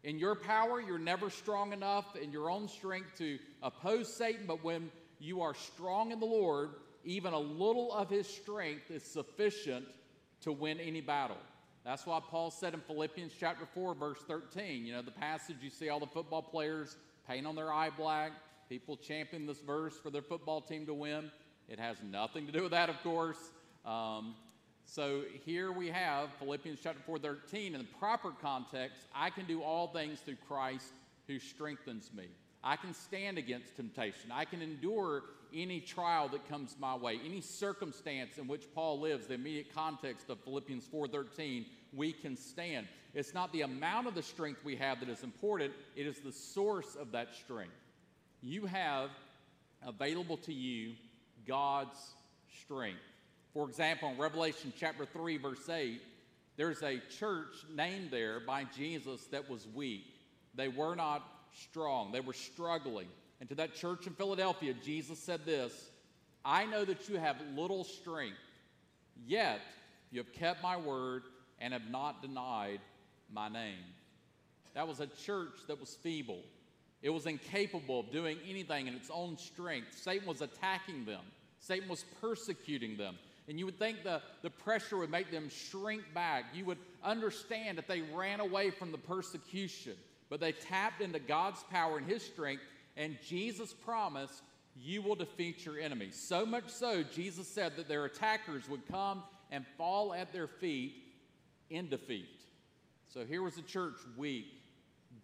In 0.03 0.19
your 0.19 0.35
power, 0.35 0.79
you're 0.79 0.99
never 0.99 1.31
strong 1.31 1.73
enough 1.73 2.15
in 2.15 2.31
your 2.31 2.51
own 2.51 2.67
strength 2.67 3.17
to 3.17 3.39
oppose 3.63 4.13
Satan, 4.13 4.45
but 4.45 4.63
when 4.63 4.91
you 5.19 5.41
are 5.41 5.55
strong 5.55 6.11
in 6.11 6.19
the 6.19 6.27
Lord, 6.27 6.71
even 7.03 7.33
a 7.33 7.39
little 7.39 7.91
of 7.91 8.09
his 8.09 8.27
strength 8.27 8.91
is 8.91 9.01
sufficient 9.03 9.85
to 10.41 10.51
win 10.51 10.79
any 10.79 11.01
battle. 11.01 11.37
That's 11.83 12.05
why 12.05 12.19
Paul 12.19 12.51
said 12.51 12.73
in 12.73 12.81
Philippians 12.81 13.33
chapter 13.39 13.65
4, 13.73 13.95
verse 13.95 14.19
13, 14.27 14.85
you 14.85 14.93
know, 14.93 15.01
the 15.01 15.11
passage 15.11 15.57
you 15.61 15.69
see 15.69 15.89
all 15.89 15.99
the 15.99 16.07
football 16.07 16.41
players 16.41 16.97
paint 17.27 17.47
on 17.47 17.55
their 17.55 17.71
eye 17.71 17.89
black, 17.89 18.31
people 18.69 18.97
champion 18.97 19.45
this 19.45 19.59
verse 19.59 19.97
for 20.01 20.09
their 20.09 20.21
football 20.21 20.61
team 20.61 20.85
to 20.85 20.93
win. 20.93 21.31
It 21.67 21.79
has 21.79 21.97
nothing 22.03 22.45
to 22.45 22.51
do 22.51 22.63
with 22.63 22.71
that, 22.71 22.89
of 22.89 23.01
course. 23.03 23.37
Um, 23.85 24.35
so 24.85 25.23
here 25.45 25.71
we 25.71 25.89
have 25.89 26.29
Philippians 26.39 26.79
chapter 26.81 27.01
4, 27.05 27.19
13. 27.19 27.73
In 27.73 27.79
the 27.79 27.87
proper 27.99 28.31
context, 28.41 29.07
I 29.13 29.29
can 29.29 29.45
do 29.45 29.61
all 29.61 29.87
things 29.87 30.19
through 30.19 30.37
Christ 30.47 30.93
who 31.27 31.39
strengthens 31.39 32.11
me. 32.13 32.27
I 32.63 32.75
can 32.75 32.93
stand 32.93 33.37
against 33.37 33.75
temptation. 33.75 34.31
I 34.31 34.45
can 34.45 34.61
endure 34.61 35.23
any 35.53 35.79
trial 35.79 36.27
that 36.29 36.47
comes 36.49 36.75
my 36.79 36.95
way, 36.95 37.19
any 37.23 37.41
circumstance 37.41 38.37
in 38.37 38.47
which 38.47 38.65
Paul 38.73 38.99
lives, 38.99 39.27
the 39.27 39.35
immediate 39.35 39.73
context 39.73 40.29
of 40.29 40.39
Philippians 40.43 40.87
4:13, 40.87 41.65
we 41.93 42.11
can 42.11 42.35
stand. 42.35 42.87
It's 43.13 43.33
not 43.33 43.51
the 43.53 43.61
amount 43.61 44.07
of 44.07 44.15
the 44.15 44.23
strength 44.23 44.63
we 44.65 44.75
have 44.75 44.99
that 44.99 45.09
is 45.09 45.23
important, 45.23 45.73
it 45.95 46.05
is 46.05 46.19
the 46.19 46.31
source 46.31 46.95
of 46.95 47.11
that 47.11 47.33
strength. 47.35 47.75
You 48.47 48.67
have 48.67 49.09
available 49.83 50.37
to 50.37 50.53
you 50.53 50.93
God's 51.47 51.97
strength. 52.61 52.99
For 53.55 53.67
example, 53.67 54.09
in 54.09 54.19
Revelation 54.19 54.71
chapter 54.77 55.03
3, 55.03 55.37
verse 55.37 55.67
8, 55.67 55.99
There's 56.55 56.83
a 56.83 57.01
church 57.17 57.55
named 57.75 58.11
there 58.11 58.39
by 58.39 58.65
Jesus 58.77 59.25
that 59.31 59.49
was 59.49 59.65
weak. 59.73 60.05
They 60.53 60.67
were 60.67 60.93
not 60.93 61.27
strong, 61.55 62.11
they 62.11 62.19
were 62.19 62.33
struggling. 62.33 63.07
And 63.39 63.49
to 63.49 63.55
that 63.55 63.73
church 63.73 64.05
in 64.05 64.13
Philadelphia, 64.13 64.75
Jesus 64.85 65.17
said 65.17 65.43
this 65.43 65.89
I 66.45 66.67
know 66.67 66.85
that 66.85 67.09
you 67.09 67.17
have 67.17 67.37
little 67.55 67.83
strength, 67.83 68.37
yet 69.25 69.61
you 70.11 70.19
have 70.19 70.31
kept 70.33 70.61
my 70.61 70.77
word 70.77 71.23
and 71.57 71.73
have 71.73 71.89
not 71.89 72.21
denied 72.21 72.81
my 73.33 73.49
name. 73.49 73.85
That 74.75 74.87
was 74.87 74.99
a 74.99 75.07
church 75.07 75.55
that 75.67 75.79
was 75.79 75.95
feeble. 75.95 76.43
It 77.01 77.09
was 77.09 77.25
incapable 77.25 77.99
of 77.99 78.11
doing 78.11 78.37
anything 78.47 78.87
in 78.87 78.95
its 78.95 79.09
own 79.13 79.37
strength. 79.37 79.87
Satan 79.91 80.27
was 80.27 80.41
attacking 80.41 81.05
them, 81.05 81.21
Satan 81.59 81.89
was 81.89 82.05
persecuting 82.21 82.97
them. 82.97 83.17
And 83.47 83.59
you 83.59 83.65
would 83.65 83.77
think 83.77 84.03
the, 84.03 84.23
the 84.41 84.49
pressure 84.49 84.97
would 84.97 85.11
make 85.11 85.29
them 85.29 85.49
shrink 85.49 86.01
back. 86.15 86.45
You 86.53 86.65
would 86.65 86.79
understand 87.03 87.77
that 87.77 87.87
they 87.87 88.01
ran 88.01 88.39
away 88.39 88.71
from 88.71 88.91
the 88.91 88.97
persecution, 88.97 89.93
but 90.31 90.39
they 90.39 90.51
tapped 90.51 91.01
into 91.01 91.19
God's 91.19 91.63
power 91.69 91.97
and 91.97 92.07
His 92.07 92.23
strength, 92.23 92.63
and 92.97 93.17
Jesus 93.23 93.71
promised, 93.71 94.41
You 94.75 95.03
will 95.03 95.15
defeat 95.15 95.63
your 95.63 95.79
enemies. 95.79 96.19
So 96.19 96.43
much 96.43 96.69
so, 96.69 97.03
Jesus 97.03 97.47
said 97.47 97.75
that 97.77 97.87
their 97.87 98.05
attackers 98.05 98.67
would 98.67 98.87
come 98.87 99.21
and 99.51 99.65
fall 99.77 100.13
at 100.13 100.33
their 100.33 100.47
feet 100.47 100.95
in 101.69 101.87
defeat. 101.87 102.41
So 103.13 103.25
here 103.25 103.43
was 103.43 103.55
the 103.55 103.61
church 103.61 103.95
weak, 104.17 104.47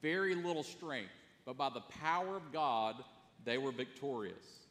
very 0.01 0.35
little 0.35 0.63
strength, 0.63 1.11
but 1.45 1.57
by 1.57 1.69
the 1.69 1.81
power 1.81 2.35
of 2.35 2.51
God, 2.51 2.95
they 3.43 3.57
were 3.57 3.71
victorious. 3.71 4.67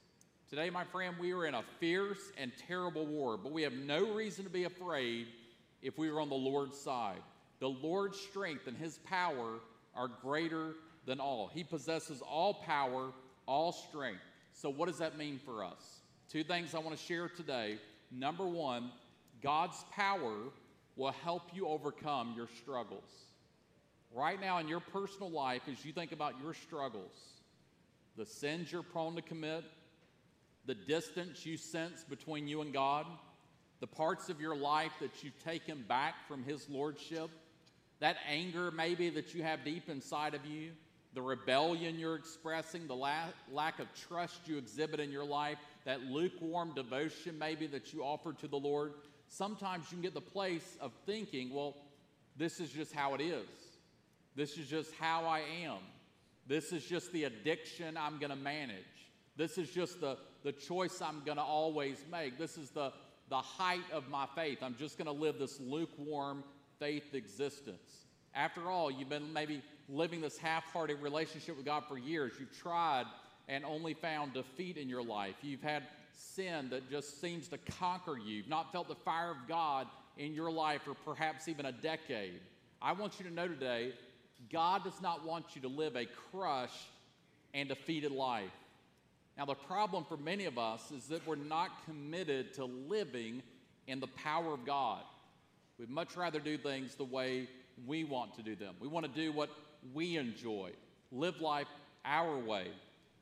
Today, 0.49 0.71
my 0.71 0.85
friend, 0.85 1.15
we 1.21 1.33
are 1.33 1.47
in 1.47 1.55
a 1.55 1.63
fierce 1.79 2.33
and 2.37 2.53
terrible 2.67 3.07
war, 3.07 3.37
but 3.37 3.53
we 3.53 3.63
have 3.63 3.73
no 3.73 4.13
reason 4.13 4.45
to 4.45 4.51
be 4.51 4.65
afraid 4.65 5.29
if 5.83 5.97
we 5.97 6.09
are 6.09 6.21
on 6.21 6.29
the 6.29 6.35
Lord's 6.35 6.77
side. 6.79 7.23
The 7.61 7.69
Lord's 7.69 8.19
strength 8.19 8.67
and 8.67 8.77
his 8.77 8.99
power 8.99 9.61
are 9.95 10.09
greater 10.09 10.75
than 11.07 11.21
all. 11.21 11.51
He 11.53 11.63
possesses 11.63 12.21
all 12.21 12.55
power, 12.55 13.13
all 13.47 13.73
strength. 13.73 14.23
So, 14.53 14.71
what 14.71 14.87
does 14.87 14.99
that 14.99 15.17
mean 15.17 15.39
for 15.45 15.65
us? 15.65 16.01
Two 16.29 16.45
things 16.45 16.75
I 16.75 16.79
want 16.79 16.97
to 16.97 17.05
share 17.05 17.29
today. 17.29 17.79
Number 18.11 18.47
one, 18.47 18.91
God's 19.43 19.85
power 19.93 20.37
will 20.97 21.13
help 21.13 21.43
you 21.53 21.67
overcome 21.69 22.35
your 22.37 22.49
struggles. 22.61 23.30
Right 24.13 24.41
now, 24.41 24.59
in 24.59 24.67
your 24.67 24.81
personal 24.81 25.31
life, 25.31 25.63
as 25.71 25.85
you 25.85 25.93
think 25.93 26.13
about 26.13 26.35
your 26.43 26.55
struggles, 26.55 27.13
the 28.17 28.27
sins 28.27 28.73
you're 28.73 28.83
prone 28.83 29.15
to 29.15 29.23
commit, 29.23 29.65
the 30.67 30.75
distance 30.75 31.47
you 31.47 31.57
sense 31.57 32.05
between 32.05 32.49
you 32.49 32.61
and 32.61 32.73
God, 32.73 33.07
the 33.79 33.87
parts 33.87 34.29
of 34.29 34.41
your 34.41 34.57
life 34.57 34.93
that 35.01 35.23
you've 35.23 35.39
taken 35.45 35.85
back 35.89 36.15
from 36.27 36.43
His 36.43 36.69
Lordship, 36.69 37.31
that 38.01 38.17
anger 38.29 38.71
maybe 38.71 39.11
that 39.11 39.35
you 39.35 39.43
have 39.43 39.65
deep 39.65 39.89
inside 39.89 40.35
of 40.35 40.45
you, 40.45 40.73
the 41.15 41.23
rebellion 41.23 41.99
you're 41.99 42.17
expressing, 42.17 42.87
the 42.87 42.95
la- 42.95 43.31
lack 43.53 43.79
of 43.79 43.87
trust 44.09 44.41
you 44.47 44.59
exhibit 44.59 45.01
in 45.01 45.11
your 45.11 45.25
life, 45.25 45.59
that 45.85 46.03
lukewarm 46.03 46.73
devotion 46.75 47.39
maybe 47.39 47.67
that 47.69 47.93
you 47.93 48.03
offer 48.03 48.33
to 48.33 48.49
the 48.49 48.57
Lord. 48.57 48.95
Sometimes 49.29 49.85
you 49.91 49.97
can 49.97 50.03
get 50.03 50.15
the 50.15 50.21
place 50.21 50.77
of 50.81 50.93
thinking, 51.07 51.55
well, 51.55 51.77
this 52.37 52.61
is 52.61 52.71
just 52.71 52.93
how 52.93 53.15
it 53.15 53.21
is. 53.21 53.70
This 54.37 54.57
is 54.57 54.69
just 54.69 54.93
how 54.95 55.25
I 55.25 55.41
am. 55.65 55.79
This 56.47 56.73
is 56.73 56.85
just 56.85 57.13
the 57.13 57.25
addiction 57.25 57.97
I'm 57.97 58.19
going 58.19 58.31
to 58.31 58.37
manage. 58.37 58.77
This 59.37 59.59
is 59.59 59.71
just 59.71 60.01
the, 60.01 60.19
the 60.43 60.53
choice 60.53 61.01
I'm 61.01 61.23
going 61.25 61.37
to 61.37 61.43
always 61.43 62.05
make. 62.11 62.39
This 62.39 62.59
is 62.59 62.71
the, 62.71 62.93
the 63.29 63.37
height 63.37 63.85
of 63.93 64.09
my 64.09 64.27
faith. 64.35 64.59
I'm 64.63 64.77
just 64.77 64.99
going 64.99 65.07
to 65.07 65.13
live 65.13 65.39
this 65.39 65.61
lukewarm 65.61 66.45
faith 66.79 67.15
existence. 67.15 68.07
After 68.35 68.71
all, 68.71 68.91
you've 68.91 69.09
been 69.09 69.33
maybe 69.33 69.63
living 69.89 70.21
this 70.21 70.39
half 70.39 70.65
hearted 70.73 71.01
relationship 71.01 71.57
with 71.57 71.67
God 71.67 71.85
for 71.89 71.99
years. 71.99 72.33
You've 72.39 72.57
tried 72.57 73.05
and 73.49 73.65
only 73.65 73.95
found 73.95 74.33
defeat 74.33 74.77
in 74.77 74.89
your 74.89 75.03
life. 75.03 75.35
You've 75.43 75.63
had 75.63 75.83
sin 76.13 76.71
that 76.71 76.91
just 76.91 77.21
seems 77.21 77.49
to 77.49 77.59
conquer 77.59 78.17
you. 78.19 78.37
You've 78.37 78.49
not 78.49 78.73
felt 78.73 78.89
the 78.89 78.95
fire 78.95 79.31
of 79.31 79.49
God 79.49 79.87
in 80.17 80.35
your 80.35 80.51
life 80.51 80.83
for 80.83 80.95
perhaps 80.95 81.49
even 81.49 81.67
a 81.67 81.73
decade. 81.73 82.41
I 82.81 82.93
want 82.93 83.19
you 83.19 83.27
to 83.29 83.35
know 83.35 83.49
today 83.49 83.93
God 84.53 84.85
does 84.85 85.01
not 85.03 85.27
want 85.27 85.55
you 85.55 85.63
to 85.63 85.69
live 85.69 85.97
a 85.97 86.07
crushed 86.31 86.89
and 87.53 87.69
defeated 87.69 88.13
life. 88.13 88.51
Now, 89.37 89.45
the 89.45 89.55
problem 89.55 90.05
for 90.05 90.17
many 90.17 90.45
of 90.45 90.59
us 90.59 90.91
is 90.91 91.07
that 91.07 91.27
we're 91.27 91.37
not 91.37 91.71
committed 91.87 92.55
to 92.55 92.65
living 92.65 93.43
in 93.87 94.01
the 94.01 94.07
power 94.09 94.53
of 94.53 94.65
God. 94.67 95.03
We'd 95.79 95.91
much 95.91 96.17
rather 96.17 96.41
do 96.41 96.59
things 96.59 96.95
the 96.95 97.05
way 97.05 97.49
we 97.87 98.05
want 98.05 98.35
to 98.35 98.43
do 98.43 98.55
them. 98.55 98.75
We 98.81 98.89
want 98.89 99.07
to 99.07 99.13
do 99.13 99.33
what 99.33 99.51
we 99.95 100.17
enjoy, 100.17 100.73
live 101.11 101.41
life 101.41 101.69
our 102.05 102.39
way. 102.39 102.69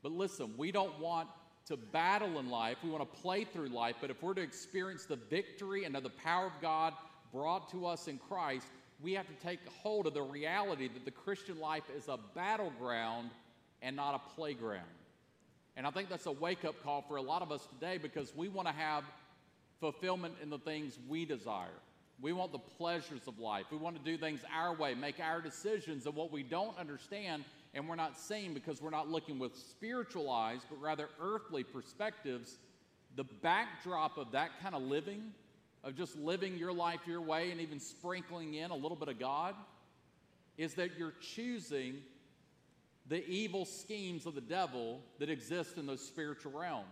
But 0.03 0.11
listen, 0.11 0.53
we 0.57 0.71
don't 0.71 0.97
want 0.99 1.29
to 1.67 1.77
battle 1.77 2.39
in 2.39 2.49
life. 2.49 2.77
We 2.83 2.89
want 2.89 3.11
to 3.13 3.19
play 3.21 3.43
through 3.43 3.69
life. 3.69 3.95
But 4.01 4.09
if 4.09 4.21
we're 4.21 4.33
to 4.33 4.41
experience 4.41 5.05
the 5.05 5.15
victory 5.29 5.85
and 5.85 5.95
the 5.95 6.09
power 6.09 6.47
of 6.47 6.61
God 6.61 6.93
brought 7.31 7.69
to 7.71 7.85
us 7.85 8.07
in 8.07 8.17
Christ, 8.17 8.67
we 9.01 9.13
have 9.13 9.27
to 9.27 9.45
take 9.45 9.59
hold 9.81 10.07
of 10.07 10.13
the 10.13 10.21
reality 10.21 10.87
that 10.87 11.05
the 11.05 11.11
Christian 11.11 11.59
life 11.59 11.83
is 11.95 12.07
a 12.07 12.19
battleground 12.35 13.29
and 13.81 13.95
not 13.95 14.15
a 14.15 14.35
playground. 14.35 14.83
And 15.77 15.87
I 15.87 15.91
think 15.91 16.09
that's 16.09 16.25
a 16.25 16.31
wake 16.31 16.65
up 16.65 16.81
call 16.83 17.01
for 17.07 17.15
a 17.15 17.21
lot 17.21 17.41
of 17.41 17.51
us 17.51 17.65
today 17.67 17.97
because 17.97 18.35
we 18.35 18.49
want 18.49 18.67
to 18.67 18.73
have 18.73 19.03
fulfillment 19.79 20.35
in 20.43 20.49
the 20.49 20.57
things 20.57 20.99
we 21.07 21.23
desire. 21.23 21.69
We 22.21 22.33
want 22.33 22.51
the 22.51 22.59
pleasures 22.59 23.27
of 23.27 23.39
life. 23.39 23.67
We 23.71 23.77
want 23.77 23.95
to 23.97 24.03
do 24.03 24.17
things 24.17 24.41
our 24.53 24.75
way, 24.75 24.93
make 24.93 25.21
our 25.21 25.41
decisions 25.41 26.05
And 26.05 26.15
what 26.15 26.33
we 26.33 26.43
don't 26.43 26.77
understand 26.77 27.45
and 27.73 27.87
we're 27.87 27.95
not 27.95 28.17
seeing 28.17 28.53
because 28.53 28.81
we're 28.81 28.89
not 28.89 29.09
looking 29.09 29.37
with 29.39 29.55
spiritual 29.55 30.29
eyes, 30.29 30.61
but 30.69 30.81
rather 30.81 31.07
earthly 31.21 31.63
perspectives. 31.63 32.57
The 33.15 33.23
backdrop 33.23 34.17
of 34.17 34.31
that 34.31 34.49
kind 34.61 34.75
of 34.75 34.81
living, 34.81 35.31
of 35.83 35.95
just 35.95 36.17
living 36.17 36.57
your 36.57 36.73
life 36.73 36.99
your 37.07 37.21
way 37.21 37.51
and 37.51 37.61
even 37.61 37.79
sprinkling 37.79 38.53
in 38.55 38.71
a 38.71 38.75
little 38.75 38.97
bit 38.97 39.07
of 39.07 39.19
God, 39.19 39.55
is 40.57 40.73
that 40.75 40.97
you're 40.97 41.13
choosing 41.35 41.95
the 43.07 43.25
evil 43.27 43.65
schemes 43.65 44.25
of 44.25 44.35
the 44.35 44.41
devil 44.41 45.01
that 45.19 45.29
exist 45.29 45.77
in 45.77 45.85
those 45.85 46.05
spiritual 46.05 46.51
realms. 46.59 46.85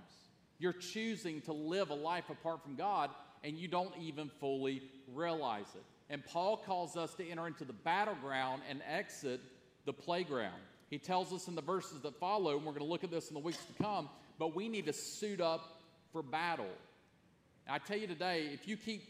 You're 0.58 0.74
choosing 0.74 1.42
to 1.42 1.54
live 1.54 1.90
a 1.90 1.96
life 1.96 2.30
apart 2.30 2.64
from 2.64 2.76
God, 2.76 3.12
and 3.44 3.58
you 3.58 3.68
don't 3.68 3.94
even 4.00 4.30
fully 4.40 4.82
realize 5.14 5.68
it. 5.76 5.84
And 6.10 6.26
Paul 6.26 6.58
calls 6.58 6.96
us 6.96 7.14
to 7.16 7.30
enter 7.30 7.46
into 7.46 7.66
the 7.66 7.74
battleground 7.74 8.62
and 8.70 8.82
exit 8.90 9.42
the 9.86 9.94
playground. 9.94 10.60
He 10.90 10.98
tells 10.98 11.34
us 11.34 11.48
in 11.48 11.56
the 11.56 11.62
verses 11.62 12.02
that 12.02 12.18
follow, 12.20 12.56
and 12.56 12.66
we're 12.66 12.72
going 12.72 12.86
to 12.86 12.90
look 12.90 13.04
at 13.04 13.12
this 13.12 13.28
in 13.28 13.34
the 13.34 13.42
weeks 13.42 13.64
to 13.66 13.84
come, 13.84 14.10
but 14.40 14.56
we 14.56 14.70
need 14.70 14.86
to 14.86 14.94
suit 14.94 15.42
up 15.42 15.82
for 16.14 16.24
battle. 16.24 16.66
I 17.70 17.80
tell 17.80 17.98
you 17.98 18.08
today, 18.08 18.50
if 18.54 18.68
you 18.68 18.78
keep 18.78 19.04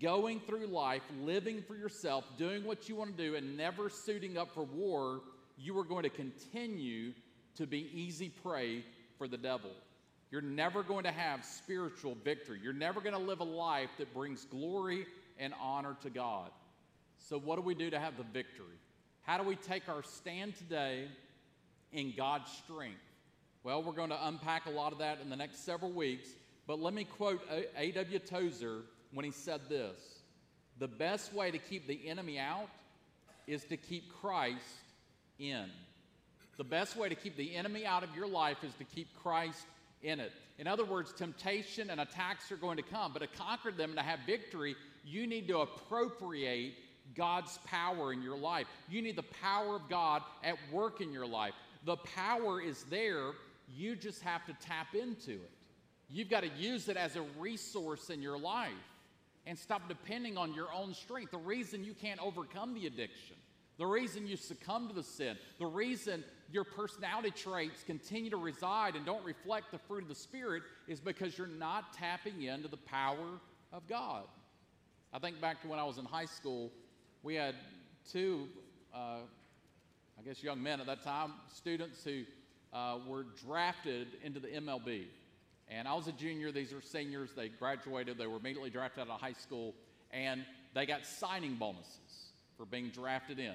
going 0.00 0.40
through 0.40 0.66
life, 0.66 1.02
living 1.20 1.62
for 1.62 1.74
yourself, 1.74 2.24
doing 2.36 2.64
what 2.64 2.88
you 2.88 2.96
want 2.96 3.16
to 3.16 3.22
do, 3.22 3.36
and 3.36 3.56
never 3.56 3.88
suiting 3.88 4.36
up 4.36 4.52
for 4.52 4.64
war, 4.64 5.20
you 5.56 5.78
are 5.78 5.84
going 5.84 6.02
to 6.02 6.10
continue 6.10 7.12
to 7.56 7.66
be 7.66 7.90
easy 7.94 8.30
prey 8.42 8.84
for 9.18 9.28
the 9.28 9.36
devil. 9.36 9.70
You're 10.30 10.42
never 10.42 10.82
going 10.82 11.04
to 11.04 11.12
have 11.12 11.44
spiritual 11.44 12.16
victory. 12.24 12.58
You're 12.62 12.72
never 12.72 13.00
going 13.00 13.14
to 13.14 13.20
live 13.20 13.40
a 13.40 13.44
life 13.44 13.90
that 13.98 14.12
brings 14.14 14.44
glory 14.46 15.06
and 15.38 15.52
honor 15.60 15.96
to 16.02 16.10
God. 16.10 16.50
So, 17.18 17.38
what 17.38 17.56
do 17.56 17.62
we 17.62 17.74
do 17.74 17.90
to 17.90 17.98
have 17.98 18.16
the 18.16 18.24
victory? 18.24 18.78
How 19.22 19.38
do 19.38 19.44
we 19.44 19.56
take 19.56 19.88
our 19.88 20.02
stand 20.02 20.56
today 20.56 21.06
in 21.92 22.12
God's 22.16 22.50
strength? 22.50 22.98
Well, 23.62 23.82
we're 23.82 23.92
going 23.92 24.10
to 24.10 24.26
unpack 24.26 24.66
a 24.66 24.70
lot 24.70 24.92
of 24.92 24.98
that 24.98 25.20
in 25.20 25.30
the 25.30 25.36
next 25.36 25.64
several 25.64 25.92
weeks, 25.92 26.28
but 26.66 26.80
let 26.80 26.94
me 26.94 27.04
quote 27.04 27.40
A.W. 27.76 28.18
Tozer 28.20 28.82
when 29.12 29.24
he 29.24 29.30
said 29.30 29.60
this 29.68 30.00
The 30.78 30.88
best 30.88 31.32
way 31.32 31.50
to 31.50 31.58
keep 31.58 31.86
the 31.86 32.08
enemy 32.08 32.38
out 32.38 32.68
is 33.46 33.64
to 33.64 33.76
keep 33.76 34.12
Christ 34.20 34.64
in. 35.38 35.66
The 36.56 36.64
best 36.64 36.96
way 36.96 37.08
to 37.08 37.14
keep 37.14 37.36
the 37.36 37.54
enemy 37.54 37.86
out 37.86 38.04
of 38.04 38.14
your 38.14 38.28
life 38.28 38.62
is 38.62 38.74
to 38.74 38.84
keep 38.84 39.08
Christ 39.22 39.66
in 40.02 40.20
it. 40.20 40.32
In 40.58 40.66
other 40.66 40.84
words, 40.84 41.12
temptation 41.12 41.90
and 41.90 42.00
attacks 42.00 42.52
are 42.52 42.56
going 42.56 42.76
to 42.76 42.82
come, 42.82 43.12
but 43.12 43.20
to 43.20 43.26
conquer 43.26 43.72
them 43.72 43.90
and 43.90 43.98
to 43.98 44.04
have 44.04 44.20
victory, 44.26 44.76
you 45.04 45.26
need 45.26 45.48
to 45.48 45.58
appropriate 45.58 46.74
God's 47.16 47.58
power 47.64 48.12
in 48.12 48.22
your 48.22 48.36
life. 48.36 48.66
You 48.88 49.02
need 49.02 49.16
the 49.16 49.22
power 49.22 49.76
of 49.76 49.88
God 49.88 50.22
at 50.44 50.56
work 50.70 51.00
in 51.00 51.12
your 51.12 51.26
life. 51.26 51.54
The 51.84 51.96
power 51.96 52.60
is 52.60 52.84
there, 52.84 53.32
you 53.74 53.96
just 53.96 54.22
have 54.22 54.44
to 54.46 54.52
tap 54.60 54.94
into 54.94 55.32
it. 55.32 55.50
You've 56.12 56.30
got 56.30 56.42
to 56.42 56.50
use 56.58 56.88
it 56.88 56.96
as 56.96 57.16
a 57.16 57.22
resource 57.38 58.10
in 58.10 58.22
your 58.22 58.38
life 58.38 58.70
and 59.46 59.58
stop 59.58 59.88
depending 59.88 60.36
on 60.36 60.54
your 60.54 60.72
own 60.72 60.94
strength. 60.94 61.32
The 61.32 61.38
reason 61.38 61.84
you 61.84 61.94
can't 61.94 62.20
overcome 62.20 62.74
the 62.74 62.86
addiction 62.86 63.36
the 63.78 63.86
reason 63.86 64.26
you 64.26 64.36
succumb 64.36 64.88
to 64.88 64.94
the 64.94 65.02
sin, 65.02 65.36
the 65.58 65.66
reason 65.66 66.24
your 66.50 66.64
personality 66.64 67.30
traits 67.30 67.82
continue 67.82 68.30
to 68.30 68.36
reside 68.36 68.96
and 68.96 69.06
don't 69.06 69.24
reflect 69.24 69.72
the 69.72 69.78
fruit 69.78 70.02
of 70.02 70.08
the 70.08 70.14
Spirit 70.14 70.62
is 70.86 71.00
because 71.00 71.36
you're 71.38 71.46
not 71.46 71.92
tapping 71.94 72.42
into 72.42 72.68
the 72.68 72.76
power 72.76 73.40
of 73.72 73.88
God. 73.88 74.24
I 75.12 75.18
think 75.18 75.40
back 75.40 75.62
to 75.62 75.68
when 75.68 75.78
I 75.78 75.84
was 75.84 75.98
in 75.98 76.04
high 76.04 76.26
school, 76.26 76.70
we 77.22 77.34
had 77.34 77.54
two, 78.10 78.48
uh, 78.94 79.20
I 80.18 80.22
guess, 80.24 80.42
young 80.42 80.62
men 80.62 80.80
at 80.80 80.86
that 80.86 81.02
time, 81.02 81.32
students 81.52 82.04
who 82.04 82.22
uh, 82.72 82.98
were 83.06 83.24
drafted 83.44 84.08
into 84.22 84.38
the 84.38 84.48
MLB. 84.48 85.06
And 85.74 85.88
I 85.88 85.94
was 85.94 86.06
a 86.06 86.12
junior, 86.12 86.52
these 86.52 86.72
are 86.72 86.82
seniors. 86.82 87.30
They 87.34 87.48
graduated, 87.48 88.18
they 88.18 88.26
were 88.26 88.36
immediately 88.36 88.70
drafted 88.70 89.02
out 89.02 89.14
of 89.14 89.20
high 89.20 89.32
school, 89.32 89.74
and 90.10 90.44
they 90.74 90.84
got 90.84 91.06
signing 91.06 91.54
bonuses 91.54 92.32
for 92.56 92.66
being 92.66 92.90
drafted 92.90 93.38
in. 93.38 93.54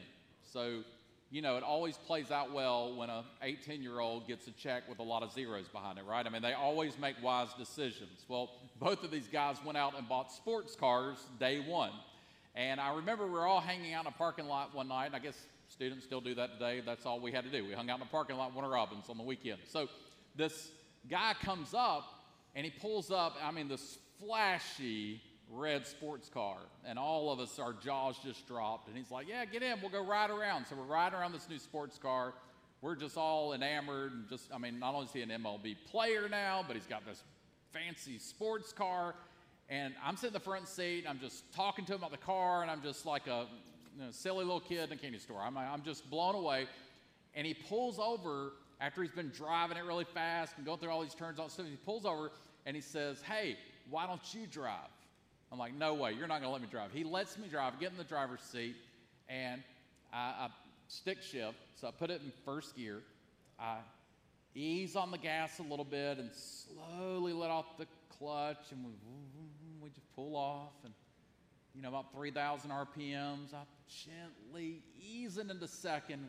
So, 0.52 0.82
you 1.30 1.42
know, 1.42 1.58
it 1.58 1.64
always 1.64 1.98
plays 1.98 2.32
out 2.32 2.52
well 2.52 2.96
when 2.96 3.10
a 3.10 3.24
18 3.44 3.84
year 3.84 4.00
old 4.00 4.28
gets 4.28 4.48
a 4.48 4.52
check 4.52 4.90
with 4.90 5.00
a 5.00 5.04
lot 5.04 5.22
of 5.22 5.32
zeros 5.32 5.68
behind 5.68 6.00
it, 6.00 6.06
right? 6.06 6.26
I 6.26 6.30
mean, 6.30 6.42
they 6.42 6.54
always 6.54 6.98
make 6.98 7.16
wise 7.22 7.50
decisions. 7.58 8.26
Well, 8.28 8.50
both 8.80 9.04
of 9.04 9.12
these 9.12 9.28
guys 9.28 9.58
went 9.64 9.78
out 9.78 9.98
and 9.98 10.10
bought 10.10 10.32
sports 10.32 10.76
cars 10.76 11.18
day 11.40 11.60
one. 11.60 11.92
And 12.56 12.80
I 12.80 12.96
remember 12.96 13.26
we 13.26 13.34
were 13.34 13.46
all 13.46 13.62
hanging 13.62 13.94
out 13.94 14.06
in 14.06 14.08
a 14.08 14.18
parking 14.18 14.48
lot 14.48 14.74
one 14.74 14.88
night. 14.88 15.08
and 15.08 15.16
I 15.16 15.20
guess 15.20 15.38
students 15.70 16.06
still 16.06 16.22
do 16.22 16.34
that 16.36 16.54
today. 16.54 16.82
That's 16.84 17.06
all 17.06 17.20
we 17.20 17.32
had 17.32 17.44
to 17.44 17.52
do. 17.52 17.64
We 17.64 17.74
hung 17.74 17.90
out 17.92 18.00
in 18.00 18.00
the 18.00 18.12
parking 18.12 18.38
lot, 18.38 18.54
Warner 18.56 18.70
Robins, 18.70 19.10
on 19.10 19.18
the 19.18 19.24
weekend. 19.24 19.60
So 19.68 19.90
this 20.36 20.72
guy 21.10 21.34
comes 21.42 21.74
up 21.74 22.04
and 22.56 22.66
he 22.66 22.72
pulls 22.72 23.12
up, 23.12 23.36
I 23.44 23.52
mean, 23.52 23.68
this 23.68 24.00
flashy 24.20 25.22
red 25.52 25.86
sports 25.86 26.30
car. 26.30 26.58
And 26.86 27.00
all 27.00 27.32
of 27.32 27.40
us, 27.40 27.60
our 27.60 27.74
jaws 27.74 28.18
just 28.24 28.48
dropped. 28.48 28.88
And 28.88 28.98
he's 28.98 29.12
like, 29.12 29.28
Yeah, 29.28 29.46
get 29.46 29.64
in. 29.64 29.80
We'll 29.82 29.92
go 29.92 30.04
ride 30.04 30.30
around. 30.30 30.66
So 30.68 30.76
we're 30.76 30.84
riding 30.84 31.20
around 31.20 31.34
this 31.34 31.48
new 31.50 31.60
sports 31.60 31.98
car. 31.98 32.34
We're 32.82 32.96
just 32.96 33.18
all 33.18 33.54
enamored. 33.54 34.12
And 34.12 34.30
just, 34.30 34.54
I 34.54 34.58
mean, 34.58 34.80
not 34.80 34.94
only 34.94 35.06
is 35.06 35.14
he 35.14 35.22
an 35.22 35.30
MLB 35.30 35.78
player 35.90 36.28
now, 36.30 36.64
but 36.66 36.76
he's 36.76 36.86
got 36.86 37.06
this 37.06 37.24
fancy 37.72 38.20
sports 38.20 38.72
car. 38.72 39.16
And 39.70 39.94
I'm 40.04 40.16
sitting 40.16 40.30
in 40.30 40.34
the 40.34 40.40
front 40.40 40.68
seat. 40.68 41.06
I'm 41.08 41.20
just 41.20 41.52
talking 41.54 41.86
to 41.86 41.94
him 41.94 42.00
about 42.00 42.12
the 42.12 42.18
car. 42.18 42.62
And 42.62 42.72
I'm 42.72 42.82
just 42.82 43.06
like 43.06 43.28
a 43.28 43.48
you 43.98 44.04
know, 44.04 44.12
silly 44.12 44.46
little 44.46 44.60
kid 44.60 44.92
in 44.92 44.98
a 44.98 45.02
candy 45.02 45.20
store. 45.20 45.42
I'm, 45.42 45.58
I'm 45.58 45.84
just 45.84 46.10
blown 46.10 46.36
away. 46.36 46.68
And 47.34 47.46
he 47.46 47.54
pulls 47.54 48.00
over 48.00 48.54
after 48.80 49.02
he's 49.02 49.12
been 49.12 49.32
driving 49.36 49.78
it 49.78 49.84
really 49.84 50.06
fast 50.06 50.54
and 50.58 50.66
going 50.66 50.80
through 50.80 50.90
all 50.90 51.02
these 51.02 51.16
turns 51.16 51.40
on 51.40 51.50
stuff. 51.50 51.66
He 51.66 51.76
pulls 51.78 52.06
over 52.06 52.32
and 52.66 52.76
he 52.76 52.82
says, 52.82 53.22
Hey, 53.22 53.58
why 53.90 54.06
don't 54.06 54.22
you 54.34 54.46
drive? 54.48 54.90
I'm 55.52 55.58
like, 55.58 55.74
no 55.74 55.94
way, 55.94 56.12
you're 56.12 56.28
not 56.28 56.42
going 56.42 56.50
to 56.50 56.54
let 56.54 56.62
me 56.62 56.68
drive. 56.70 56.92
He 56.92 57.04
lets 57.04 57.38
me 57.38 57.48
drive, 57.48 57.80
get 57.80 57.92
in 57.92 57.98
the 57.98 58.04
driver's 58.04 58.42
seat, 58.42 58.76
and 59.30 59.64
I, 60.12 60.18
I 60.18 60.48
stick 60.90 61.22
shift, 61.22 61.58
so 61.76 61.88
I 61.88 61.92
put 61.92 62.10
it 62.10 62.22
in 62.22 62.34
first 62.44 62.76
gear. 62.76 63.02
I 63.58 63.78
ease 64.54 64.96
on 64.96 65.12
the 65.12 65.18
gas 65.18 65.60
a 65.60 65.64
little 65.64 65.86
bit 65.86 66.18
and 66.18 66.30
slowly 66.34 67.32
let 67.32 67.50
off 67.50 67.78
the 67.78 67.88
clutch, 68.18 68.72
and 68.72 68.84
we, 68.84 68.92
we 69.82 69.90
just 69.90 70.14
pull 70.16 70.36
off, 70.36 70.74
and 70.84 70.94
you 71.74 71.82
know, 71.82 71.90
about 71.90 72.12
3,000 72.14 72.72
RPMs. 72.72 73.54
I 73.54 73.64
gently 73.88 74.82
easing 75.00 75.50
into 75.50 75.68
second, 75.68 76.26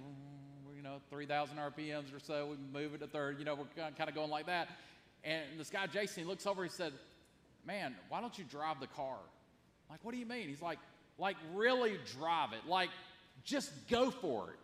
you 0.78 0.85
know, 0.85 1.00
3,000 1.11 1.56
RPMs 1.56 2.14
or 2.14 2.20
so. 2.20 2.47
We 2.47 2.80
move 2.80 2.94
it 2.94 3.00
to 3.00 3.08
third, 3.08 3.40
you 3.40 3.44
know, 3.44 3.56
we're 3.56 3.64
kind 3.75 4.08
of 4.08 4.14
going 4.14 4.30
like 4.30 4.47
that. 4.47 4.68
And 5.25 5.42
this 5.58 5.70
guy, 5.70 5.88
Jason, 5.88 6.23
he 6.23 6.28
looks 6.28 6.47
over, 6.47 6.62
he 6.62 6.70
said, 6.70 6.92
man, 7.66 7.97
why 8.08 8.20
don't 8.20 8.38
you 8.38 8.44
drive 8.44 8.78
the 8.78 8.87
car? 8.87 9.16
Like, 9.90 9.99
what 10.04 10.12
do 10.12 10.18
you 10.18 10.26
mean? 10.26 10.49
He's 10.49 10.62
like, 10.62 10.78
like, 11.18 11.37
really 11.52 11.99
drive 12.16 12.52
it. 12.52 12.61
Like, 12.68 12.90
just 13.42 13.73
go 13.88 14.12
for 14.12 14.50
it. 14.50 14.58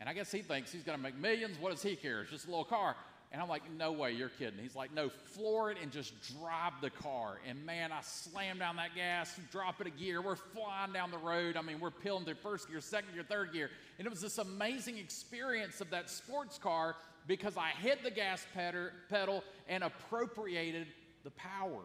And 0.00 0.08
I 0.08 0.14
guess 0.14 0.32
he 0.32 0.40
thinks 0.40 0.72
he's 0.72 0.82
going 0.82 0.98
to 0.98 1.02
make 1.02 1.16
millions. 1.16 1.56
What 1.60 1.70
does 1.70 1.82
he 1.82 1.94
care? 1.94 2.22
It's 2.22 2.32
just 2.32 2.48
a 2.48 2.50
little 2.50 2.64
car. 2.64 2.96
And 3.32 3.40
I'm 3.40 3.48
like, 3.48 3.62
no 3.78 3.92
way, 3.92 4.12
you're 4.12 4.28
kidding. 4.28 4.58
He's 4.60 4.76
like, 4.76 4.92
no, 4.92 5.08
floor 5.08 5.70
it 5.70 5.78
and 5.82 5.90
just 5.90 6.12
drive 6.38 6.74
the 6.82 6.90
car. 6.90 7.38
And 7.48 7.64
man, 7.64 7.90
I 7.90 8.02
slam 8.02 8.58
down 8.58 8.76
that 8.76 8.94
gas, 8.94 9.40
drop 9.50 9.80
it 9.80 9.86
a 9.86 9.90
gear. 9.90 10.20
We're 10.20 10.36
flying 10.36 10.92
down 10.92 11.10
the 11.10 11.16
road. 11.16 11.56
I 11.56 11.62
mean, 11.62 11.80
we're 11.80 11.90
peeling 11.90 12.26
through 12.26 12.34
first 12.34 12.68
gear, 12.68 12.82
second 12.82 13.14
gear, 13.14 13.24
third 13.26 13.54
gear. 13.54 13.70
And 13.98 14.06
it 14.06 14.10
was 14.10 14.20
this 14.20 14.36
amazing 14.36 14.98
experience 14.98 15.80
of 15.80 15.88
that 15.90 16.10
sports 16.10 16.58
car 16.58 16.94
because 17.26 17.56
I 17.56 17.70
hit 17.70 18.02
the 18.04 18.10
gas 18.10 18.44
pedal 18.54 19.42
and 19.66 19.82
appropriated 19.82 20.88
the 21.24 21.30
power. 21.30 21.80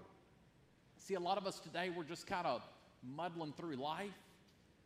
See, 0.97 1.13
a 1.13 1.19
lot 1.19 1.37
of 1.37 1.47
us 1.47 1.61
today, 1.61 1.89
we're 1.95 2.03
just 2.03 2.27
kind 2.27 2.45
of 2.45 2.61
muddling 3.15 3.53
through 3.53 3.77
life 3.77 4.11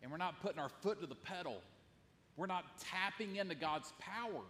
and 0.03 0.11
we're 0.11 0.17
not 0.17 0.39
putting 0.43 0.59
our 0.59 0.69
foot 0.69 1.01
to 1.01 1.07
the 1.07 1.15
pedal. 1.15 1.57
We're 2.37 2.45
not 2.45 2.65
tapping 2.77 3.37
into 3.37 3.55
God's 3.55 3.91
power 3.97 4.43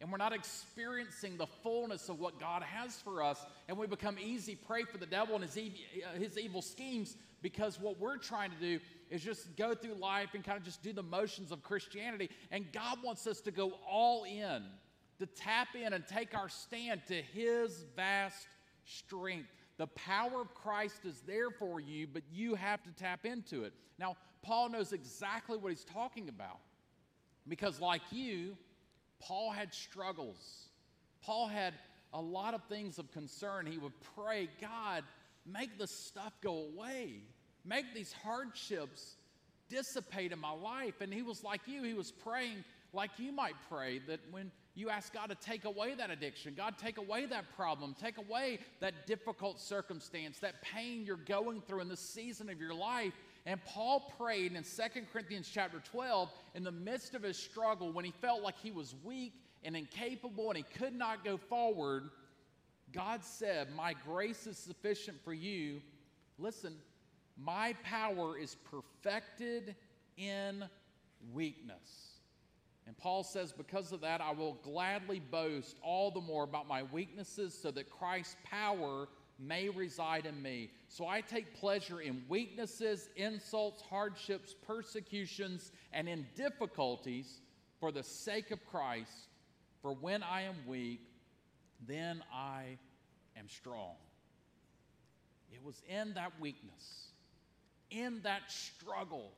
and 0.00 0.10
we're 0.10 0.18
not 0.18 0.32
experiencing 0.32 1.36
the 1.36 1.46
fullness 1.46 2.08
of 2.08 2.18
what 2.18 2.40
God 2.40 2.62
has 2.62 2.96
for 2.96 3.22
us. 3.22 3.44
And 3.68 3.78
we 3.78 3.86
become 3.86 4.18
easy 4.18 4.54
prey 4.54 4.84
for 4.84 4.98
the 4.98 5.06
devil 5.06 5.34
and 5.36 5.44
his, 5.44 5.56
uh, 5.56 6.18
his 6.18 6.36
evil 6.36 6.62
schemes 6.62 7.16
because 7.42 7.80
what 7.80 7.98
we're 7.98 8.16
trying 8.16 8.50
to 8.50 8.56
do 8.56 8.80
is 9.10 9.22
just 9.22 9.56
go 9.56 9.74
through 9.74 9.94
life 9.94 10.30
and 10.34 10.42
kind 10.42 10.58
of 10.58 10.64
just 10.64 10.82
do 10.82 10.92
the 10.92 11.02
motions 11.02 11.52
of 11.52 11.62
Christianity. 11.62 12.30
And 12.50 12.70
God 12.72 12.98
wants 13.02 13.26
us 13.26 13.40
to 13.42 13.50
go 13.50 13.74
all 13.88 14.24
in, 14.24 14.64
to 15.20 15.26
tap 15.26 15.68
in 15.74 15.92
and 15.92 16.06
take 16.06 16.36
our 16.36 16.48
stand 16.48 17.02
to 17.08 17.14
his 17.14 17.84
vast 17.96 18.46
strength. 18.84 19.48
The 19.76 19.86
power 19.88 20.40
of 20.40 20.54
Christ 20.54 21.04
is 21.04 21.22
there 21.26 21.50
for 21.50 21.80
you, 21.80 22.06
but 22.06 22.22
you 22.32 22.54
have 22.54 22.82
to 22.82 22.90
tap 22.92 23.24
into 23.26 23.64
it. 23.64 23.72
Now, 23.98 24.16
Paul 24.42 24.70
knows 24.70 24.92
exactly 24.92 25.56
what 25.56 25.70
he's 25.70 25.84
talking 25.84 26.28
about 26.28 26.58
because, 27.48 27.80
like 27.80 28.02
you, 28.10 28.56
Paul 29.26 29.50
had 29.50 29.72
struggles. 29.72 30.68
Paul 31.22 31.48
had 31.48 31.74
a 32.12 32.20
lot 32.20 32.54
of 32.54 32.62
things 32.64 32.98
of 32.98 33.10
concern. 33.12 33.66
He 33.66 33.78
would 33.78 33.98
pray, 34.14 34.48
God, 34.60 35.02
make 35.46 35.78
the 35.78 35.86
stuff 35.86 36.32
go 36.42 36.66
away, 36.74 37.22
make 37.64 37.94
these 37.94 38.12
hardships 38.12 39.16
dissipate 39.68 40.32
in 40.32 40.38
my 40.38 40.52
life. 40.52 41.00
And 41.00 41.12
he 41.12 41.22
was 41.22 41.42
like 41.42 41.62
you, 41.66 41.82
he 41.82 41.94
was 41.94 42.12
praying 42.12 42.64
like 42.92 43.10
you 43.18 43.32
might 43.32 43.56
pray 43.68 44.00
that 44.06 44.20
when 44.30 44.52
you 44.74 44.90
ask 44.90 45.12
God 45.12 45.30
to 45.30 45.36
take 45.36 45.64
away 45.64 45.94
that 45.94 46.10
addiction. 46.10 46.54
God, 46.56 46.74
take 46.78 46.98
away 46.98 47.26
that 47.26 47.44
problem. 47.56 47.94
Take 48.00 48.18
away 48.18 48.58
that 48.80 49.06
difficult 49.06 49.60
circumstance, 49.60 50.38
that 50.40 50.62
pain 50.62 51.04
you're 51.04 51.16
going 51.16 51.60
through 51.62 51.80
in 51.80 51.88
the 51.88 51.96
season 51.96 52.50
of 52.50 52.60
your 52.60 52.74
life. 52.74 53.14
And 53.46 53.62
Paul 53.64 54.12
prayed 54.18 54.52
in 54.54 54.62
2 54.62 55.02
Corinthians 55.12 55.50
chapter 55.52 55.80
12, 55.90 56.30
in 56.54 56.64
the 56.64 56.72
midst 56.72 57.14
of 57.14 57.22
his 57.22 57.36
struggle, 57.36 57.92
when 57.92 58.04
he 58.04 58.10
felt 58.10 58.42
like 58.42 58.56
he 58.62 58.70
was 58.70 58.94
weak 59.04 59.34
and 59.62 59.76
incapable 59.76 60.48
and 60.48 60.56
he 60.56 60.64
could 60.78 60.94
not 60.94 61.24
go 61.24 61.36
forward, 61.36 62.08
God 62.92 63.22
said, 63.22 63.68
My 63.74 63.94
grace 64.06 64.46
is 64.46 64.56
sufficient 64.56 65.22
for 65.24 65.34
you. 65.34 65.82
Listen, 66.38 66.74
my 67.36 67.74
power 67.82 68.38
is 68.38 68.56
perfected 68.70 69.74
in 70.16 70.64
weakness. 71.32 72.14
And 72.86 72.96
Paul 72.96 73.24
says, 73.24 73.52
Because 73.52 73.92
of 73.92 74.00
that, 74.02 74.20
I 74.20 74.32
will 74.32 74.54
gladly 74.62 75.20
boast 75.20 75.76
all 75.82 76.10
the 76.10 76.20
more 76.20 76.44
about 76.44 76.68
my 76.68 76.82
weaknesses 76.84 77.56
so 77.60 77.70
that 77.72 77.90
Christ's 77.90 78.36
power 78.44 79.08
may 79.38 79.68
reside 79.68 80.26
in 80.26 80.40
me. 80.40 80.70
So 80.88 81.06
I 81.06 81.20
take 81.20 81.54
pleasure 81.54 82.00
in 82.00 82.22
weaknesses, 82.28 83.08
insults, 83.16 83.82
hardships, 83.82 84.54
persecutions, 84.66 85.72
and 85.92 86.08
in 86.08 86.26
difficulties 86.36 87.40
for 87.80 87.90
the 87.90 88.02
sake 88.02 88.50
of 88.50 88.64
Christ. 88.66 89.28
For 89.82 89.92
when 89.92 90.22
I 90.22 90.42
am 90.42 90.54
weak, 90.66 91.00
then 91.86 92.22
I 92.32 92.78
am 93.36 93.48
strong. 93.48 93.96
It 95.52 95.62
was 95.62 95.82
in 95.88 96.14
that 96.14 96.32
weakness, 96.40 97.08
in 97.90 98.20
that 98.22 98.50
struggle, 98.50 99.32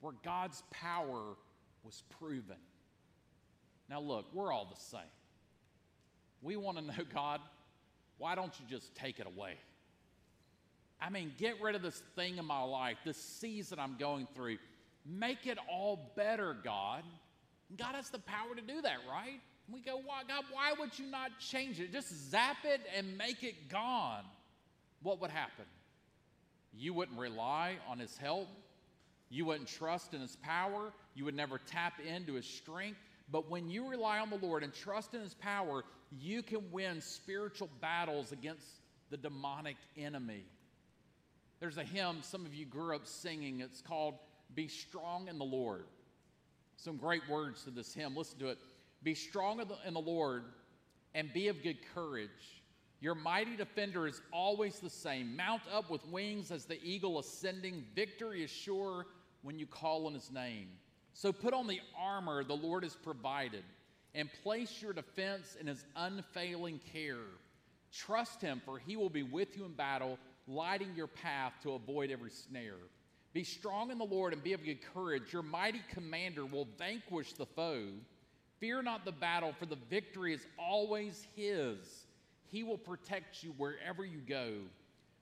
where 0.00 0.14
God's 0.22 0.62
power 0.70 1.36
was 1.82 2.02
proven. 2.18 2.56
Now, 3.88 4.00
look, 4.00 4.26
we're 4.32 4.52
all 4.52 4.66
the 4.66 4.80
same. 4.80 5.00
We 6.42 6.56
want 6.56 6.78
to 6.78 6.84
know, 6.84 7.04
God, 7.14 7.40
why 8.18 8.34
don't 8.34 8.52
you 8.58 8.66
just 8.68 8.94
take 8.94 9.18
it 9.18 9.26
away? 9.26 9.54
I 11.00 11.10
mean, 11.10 11.32
get 11.38 11.60
rid 11.60 11.74
of 11.74 11.82
this 11.82 12.02
thing 12.16 12.38
in 12.38 12.44
my 12.44 12.62
life, 12.62 12.96
this 13.04 13.16
season 13.16 13.78
I'm 13.78 13.96
going 13.98 14.26
through. 14.34 14.58
Make 15.04 15.46
it 15.46 15.58
all 15.70 16.12
better, 16.16 16.56
God. 16.64 17.02
God 17.76 17.94
has 17.94 18.10
the 18.10 18.20
power 18.20 18.54
to 18.54 18.62
do 18.62 18.80
that, 18.82 18.98
right? 19.10 19.40
We 19.70 19.80
go, 19.80 19.96
why, 19.96 20.22
God, 20.26 20.44
why 20.50 20.72
would 20.78 20.98
you 20.98 21.06
not 21.06 21.30
change 21.38 21.80
it? 21.80 21.92
Just 21.92 22.30
zap 22.30 22.58
it 22.64 22.80
and 22.96 23.18
make 23.18 23.42
it 23.42 23.68
gone. 23.68 24.24
What 25.02 25.20
would 25.20 25.30
happen? 25.30 25.64
You 26.72 26.94
wouldn't 26.94 27.18
rely 27.18 27.76
on 27.88 27.98
His 27.98 28.16
help. 28.16 28.48
You 29.30 29.46
wouldn't 29.46 29.68
trust 29.68 30.14
in 30.14 30.20
His 30.20 30.36
power. 30.36 30.92
You 31.14 31.24
would 31.24 31.34
never 31.34 31.58
tap 31.58 31.94
into 32.00 32.34
His 32.34 32.46
strength. 32.46 32.98
But 33.30 33.50
when 33.50 33.68
you 33.68 33.88
rely 33.88 34.18
on 34.18 34.30
the 34.30 34.36
Lord 34.36 34.62
and 34.62 34.72
trust 34.72 35.14
in 35.14 35.20
His 35.20 35.34
power, 35.34 35.84
you 36.20 36.42
can 36.42 36.70
win 36.70 37.00
spiritual 37.00 37.70
battles 37.80 38.32
against 38.32 38.66
the 39.10 39.16
demonic 39.16 39.76
enemy. 39.96 40.44
There's 41.60 41.78
a 41.78 41.84
hymn 41.84 42.18
some 42.22 42.44
of 42.44 42.54
you 42.54 42.66
grew 42.66 42.94
up 42.94 43.06
singing. 43.06 43.60
It's 43.60 43.80
called 43.80 44.14
Be 44.54 44.68
Strong 44.68 45.28
in 45.28 45.38
the 45.38 45.44
Lord. 45.44 45.86
Some 46.76 46.96
great 46.96 47.26
words 47.28 47.64
to 47.64 47.70
this 47.70 47.94
hymn. 47.94 48.16
Listen 48.16 48.38
to 48.40 48.48
it. 48.48 48.58
Be 49.02 49.14
strong 49.14 49.60
in 49.86 49.94
the 49.94 50.00
Lord 50.00 50.44
and 51.14 51.32
be 51.32 51.48
of 51.48 51.62
good 51.62 51.78
courage. 51.94 52.62
Your 53.00 53.14
mighty 53.14 53.56
defender 53.56 54.06
is 54.06 54.20
always 54.32 54.80
the 54.80 54.90
same. 54.90 55.36
Mount 55.36 55.62
up 55.72 55.90
with 55.90 56.06
wings 56.08 56.50
as 56.50 56.64
the 56.64 56.82
eagle 56.82 57.18
ascending. 57.18 57.84
Victory 57.94 58.42
is 58.42 58.50
sure 58.50 59.06
when 59.42 59.58
you 59.58 59.66
call 59.66 60.06
on 60.06 60.14
his 60.14 60.30
name. 60.30 60.68
So 61.14 61.32
put 61.32 61.54
on 61.54 61.66
the 61.68 61.80
armor 61.98 62.44
the 62.44 62.54
Lord 62.54 62.82
has 62.82 62.96
provided 62.96 63.62
and 64.14 64.28
place 64.42 64.82
your 64.82 64.92
defense 64.92 65.56
in 65.58 65.66
his 65.68 65.84
unfailing 65.96 66.80
care. 66.92 67.16
Trust 67.92 68.40
him, 68.40 68.60
for 68.64 68.78
he 68.78 68.96
will 68.96 69.08
be 69.08 69.22
with 69.22 69.56
you 69.56 69.64
in 69.64 69.72
battle, 69.72 70.18
lighting 70.48 70.92
your 70.96 71.06
path 71.06 71.52
to 71.62 71.72
avoid 71.72 72.10
every 72.10 72.30
snare. 72.30 72.74
Be 73.32 73.44
strong 73.44 73.90
in 73.90 73.98
the 73.98 74.04
Lord 74.04 74.32
and 74.32 74.42
be 74.42 74.52
of 74.52 74.64
good 74.64 74.80
courage. 74.92 75.32
Your 75.32 75.42
mighty 75.42 75.80
commander 75.92 76.44
will 76.44 76.68
vanquish 76.78 77.32
the 77.32 77.46
foe. 77.46 77.86
Fear 78.58 78.82
not 78.82 79.04
the 79.04 79.12
battle, 79.12 79.52
for 79.58 79.66
the 79.66 79.78
victory 79.88 80.34
is 80.34 80.46
always 80.58 81.26
his. 81.36 82.06
He 82.50 82.62
will 82.62 82.78
protect 82.78 83.42
you 83.42 83.52
wherever 83.56 84.04
you 84.04 84.18
go. 84.18 84.52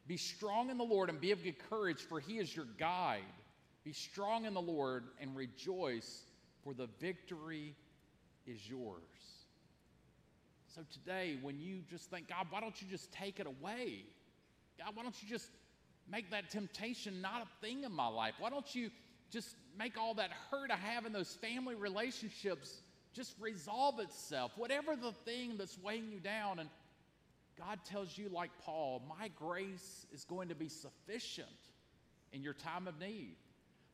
Be 0.06 0.16
strong 0.16 0.70
in 0.70 0.78
the 0.78 0.84
Lord 0.84 1.08
and 1.08 1.20
be 1.20 1.32
of 1.32 1.42
good 1.42 1.58
courage, 1.70 2.00
for 2.00 2.20
he 2.20 2.38
is 2.38 2.54
your 2.54 2.66
guide. 2.78 3.20
Be 3.84 3.92
strong 3.92 4.44
in 4.44 4.54
the 4.54 4.62
Lord 4.62 5.04
and 5.20 5.34
rejoice, 5.34 6.22
for 6.62 6.72
the 6.74 6.88
victory 7.00 7.74
is 8.46 8.68
yours. 8.68 9.02
So 10.74 10.82
today, 10.90 11.38
when 11.42 11.58
you 11.58 11.80
just 11.90 12.10
think, 12.10 12.28
God, 12.28 12.46
why 12.50 12.60
don't 12.60 12.80
you 12.80 12.88
just 12.88 13.12
take 13.12 13.40
it 13.40 13.46
away? 13.46 14.04
God, 14.78 14.94
why 14.94 15.02
don't 15.02 15.20
you 15.22 15.28
just 15.28 15.48
make 16.10 16.30
that 16.30 16.50
temptation 16.50 17.20
not 17.20 17.42
a 17.42 17.66
thing 17.66 17.84
in 17.84 17.92
my 17.92 18.06
life? 18.06 18.34
Why 18.38 18.50
don't 18.50 18.74
you 18.74 18.90
just 19.30 19.54
make 19.78 19.98
all 19.98 20.14
that 20.14 20.30
hurt 20.50 20.70
I 20.70 20.76
have 20.76 21.04
in 21.04 21.12
those 21.12 21.34
family 21.34 21.74
relationships 21.74 22.82
just 23.12 23.34
resolve 23.40 24.00
itself? 24.00 24.52
Whatever 24.56 24.96
the 24.96 25.12
thing 25.12 25.56
that's 25.58 25.78
weighing 25.78 26.10
you 26.10 26.20
down. 26.20 26.58
And 26.58 26.70
God 27.58 27.80
tells 27.84 28.16
you, 28.16 28.28
like 28.30 28.50
Paul, 28.64 29.02
my 29.08 29.28
grace 29.36 30.06
is 30.12 30.24
going 30.24 30.48
to 30.48 30.54
be 30.54 30.68
sufficient 30.68 31.48
in 32.32 32.42
your 32.42 32.54
time 32.54 32.88
of 32.88 32.98
need. 32.98 33.36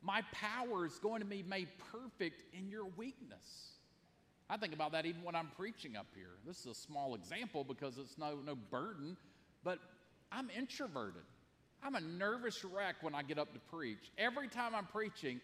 My 0.01 0.21
power 0.31 0.85
is 0.85 0.97
going 0.99 1.21
to 1.21 1.27
be 1.27 1.43
made 1.43 1.67
perfect 1.91 2.43
in 2.57 2.69
your 2.69 2.85
weakness. 2.97 3.73
I 4.49 4.57
think 4.57 4.73
about 4.73 4.93
that 4.93 5.05
even 5.05 5.23
when 5.23 5.35
I'm 5.35 5.49
preaching 5.57 5.95
up 5.95 6.07
here. 6.15 6.31
This 6.47 6.61
is 6.61 6.65
a 6.67 6.73
small 6.73 7.15
example 7.15 7.63
because 7.63 7.97
it's 7.97 8.17
no, 8.17 8.39
no 8.45 8.55
burden, 8.55 9.17
but 9.63 9.79
I'm 10.31 10.49
introverted. 10.55 11.21
I'm 11.83 11.95
a 11.95 12.01
nervous 12.01 12.63
wreck 12.63 12.95
when 13.01 13.13
I 13.13 13.23
get 13.23 13.37
up 13.37 13.53
to 13.53 13.59
preach. 13.71 14.11
Every 14.17 14.47
time 14.47 14.73
I'm 14.73 14.85
preaching, 14.85 15.39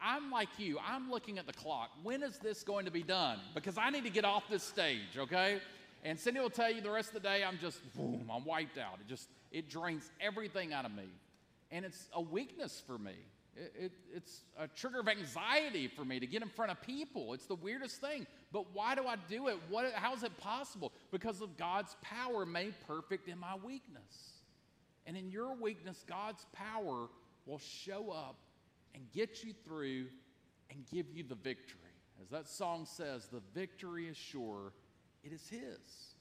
I'm 0.00 0.30
like 0.30 0.48
you. 0.58 0.78
I'm 0.86 1.10
looking 1.10 1.38
at 1.38 1.46
the 1.46 1.52
clock. 1.52 1.90
When 2.02 2.22
is 2.22 2.38
this 2.38 2.62
going 2.62 2.86
to 2.86 2.90
be 2.90 3.02
done? 3.02 3.38
Because 3.54 3.78
I 3.78 3.90
need 3.90 4.04
to 4.04 4.10
get 4.10 4.24
off 4.24 4.44
this 4.48 4.62
stage, 4.62 5.16
okay? 5.16 5.60
And 6.04 6.18
Cindy 6.18 6.40
will 6.40 6.50
tell 6.50 6.72
you 6.72 6.80
the 6.80 6.90
rest 6.90 7.08
of 7.08 7.14
the 7.14 7.28
day 7.28 7.44
I'm 7.44 7.58
just, 7.58 7.80
boom, 7.94 8.30
I'm 8.32 8.44
wiped 8.44 8.78
out. 8.78 8.98
It 9.00 9.08
just, 9.08 9.28
it 9.52 9.68
drains 9.68 10.10
everything 10.20 10.72
out 10.72 10.84
of 10.84 10.92
me. 10.92 11.08
And 11.70 11.84
it's 11.84 12.08
a 12.12 12.20
weakness 12.20 12.82
for 12.86 12.98
me. 12.98 13.14
It, 13.56 13.72
it, 13.78 13.92
it's 14.14 14.42
a 14.58 14.68
trigger 14.68 15.00
of 15.00 15.08
anxiety 15.08 15.88
for 15.88 16.04
me 16.04 16.20
to 16.20 16.26
get 16.26 16.42
in 16.42 16.48
front 16.48 16.70
of 16.70 16.80
people. 16.82 17.32
It's 17.32 17.46
the 17.46 17.54
weirdest 17.54 18.00
thing. 18.00 18.26
But 18.52 18.74
why 18.74 18.94
do 18.94 19.06
I 19.06 19.16
do 19.28 19.48
it? 19.48 19.56
What, 19.70 19.92
how 19.94 20.14
is 20.14 20.22
it 20.22 20.36
possible? 20.38 20.92
Because 21.10 21.40
of 21.40 21.56
God's 21.56 21.96
power 22.02 22.44
made 22.44 22.74
perfect 22.86 23.28
in 23.28 23.38
my 23.38 23.54
weakness. 23.64 24.34
And 25.06 25.16
in 25.16 25.30
your 25.30 25.54
weakness, 25.54 26.04
God's 26.06 26.44
power 26.52 27.08
will 27.46 27.58
show 27.58 28.10
up 28.10 28.36
and 28.94 29.04
get 29.12 29.42
you 29.44 29.54
through 29.64 30.06
and 30.70 30.84
give 30.92 31.06
you 31.14 31.22
the 31.22 31.34
victory. 31.34 31.80
As 32.20 32.28
that 32.30 32.48
song 32.48 32.86
says, 32.86 33.26
the 33.26 33.42
victory 33.54 34.08
is 34.08 34.16
sure, 34.16 34.72
it 35.22 35.32
is 35.32 35.48
His. 35.48 36.14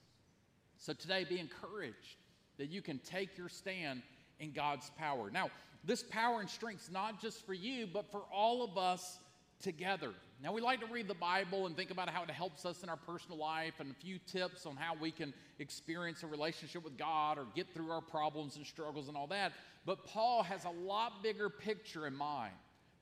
So 0.78 0.94
today, 0.94 1.26
be 1.28 1.40
encouraged 1.40 2.18
that 2.58 2.70
you 2.70 2.82
can 2.82 3.00
take 3.00 3.38
your 3.38 3.50
stand 3.50 4.02
in 4.40 4.52
God's 4.52 4.90
power. 4.98 5.30
Now, 5.32 5.50
this 5.84 6.04
power 6.04 6.40
and 6.40 6.50
strength 6.50 6.84
is 6.84 6.92
not 6.92 7.22
just 7.22 7.46
for 7.46 7.54
you, 7.54 7.88
but 7.92 8.12
for 8.12 8.24
all 8.34 8.64
of 8.64 8.78
us 8.78 9.20
together. 9.62 10.12
Now, 10.44 10.52
we 10.52 10.62
like 10.62 10.82
to 10.82 10.88
read 10.88 11.08
the 11.08 11.14
Bible 11.14 11.66
and 11.66 11.76
think 11.76 11.92
about 11.92 12.10
how 12.10 12.24
it 12.24 12.30
helps 12.30 12.66
us 12.66 12.84
in 12.84 12.90
our 12.90 12.98
personal 12.98 13.38
life 13.38 13.76
and 13.80 13.92
a 13.92 13.94
few 13.94 14.20
tips 14.20 14.66
on 14.66 14.76
how 14.76 14.96
we 15.00 15.12
can 15.12 15.34
experience 15.60 16.24
a 16.24 16.28
relationship 16.28 16.84
with 16.84 16.98
God 16.98 17.38
or 17.38 17.46
get 17.56 17.74
through 17.74 17.90
our 17.92 18.02
problems 18.02 18.58
and 18.58 18.66
struggles 18.66 19.08
and 19.08 19.16
all 19.16 19.28
that. 19.28 19.54
But 19.86 20.06
Paul 20.06 20.44
has 20.44 20.66
a 20.66 20.70
lot 20.70 21.24
bigger 21.24 21.50
picture 21.50 22.06
in 22.06 22.16
mind. 22.16 22.54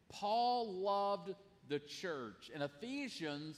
Paul 0.10 0.72
loved 0.74 1.34
the 1.70 1.80
church, 1.80 2.52
and 2.54 2.62
Ephesians 2.62 3.58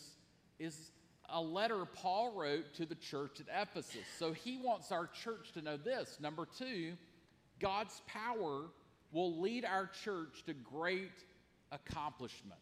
is 0.58 0.92
a 1.30 1.42
letter 1.42 1.86
Paul 1.86 2.34
wrote 2.36 2.74
to 2.76 2.86
the 2.86 2.96
church 2.96 3.40
at 3.42 3.48
Ephesus. 3.62 4.06
So 4.20 4.32
he 4.32 4.58
wants 4.58 4.92
our 4.92 5.08
church 5.08 5.52
to 5.54 5.62
know 5.62 5.76
this. 5.76 6.18
Number 6.22 6.48
two, 6.58 6.94
God's 7.60 8.02
power 8.08 8.63
will 9.12 9.39
lead 9.39 9.65
our 9.65 9.89
church 10.04 10.44
to 10.46 10.54
great 10.54 11.24
accomplishment. 11.72 12.60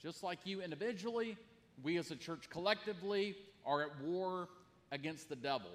Just 0.00 0.22
like 0.22 0.40
you 0.44 0.60
individually, 0.60 1.36
we 1.82 1.96
as 1.98 2.10
a 2.10 2.16
church 2.16 2.50
collectively 2.50 3.36
are 3.64 3.82
at 3.82 4.00
war 4.02 4.48
against 4.92 5.28
the 5.28 5.36
devil. 5.36 5.70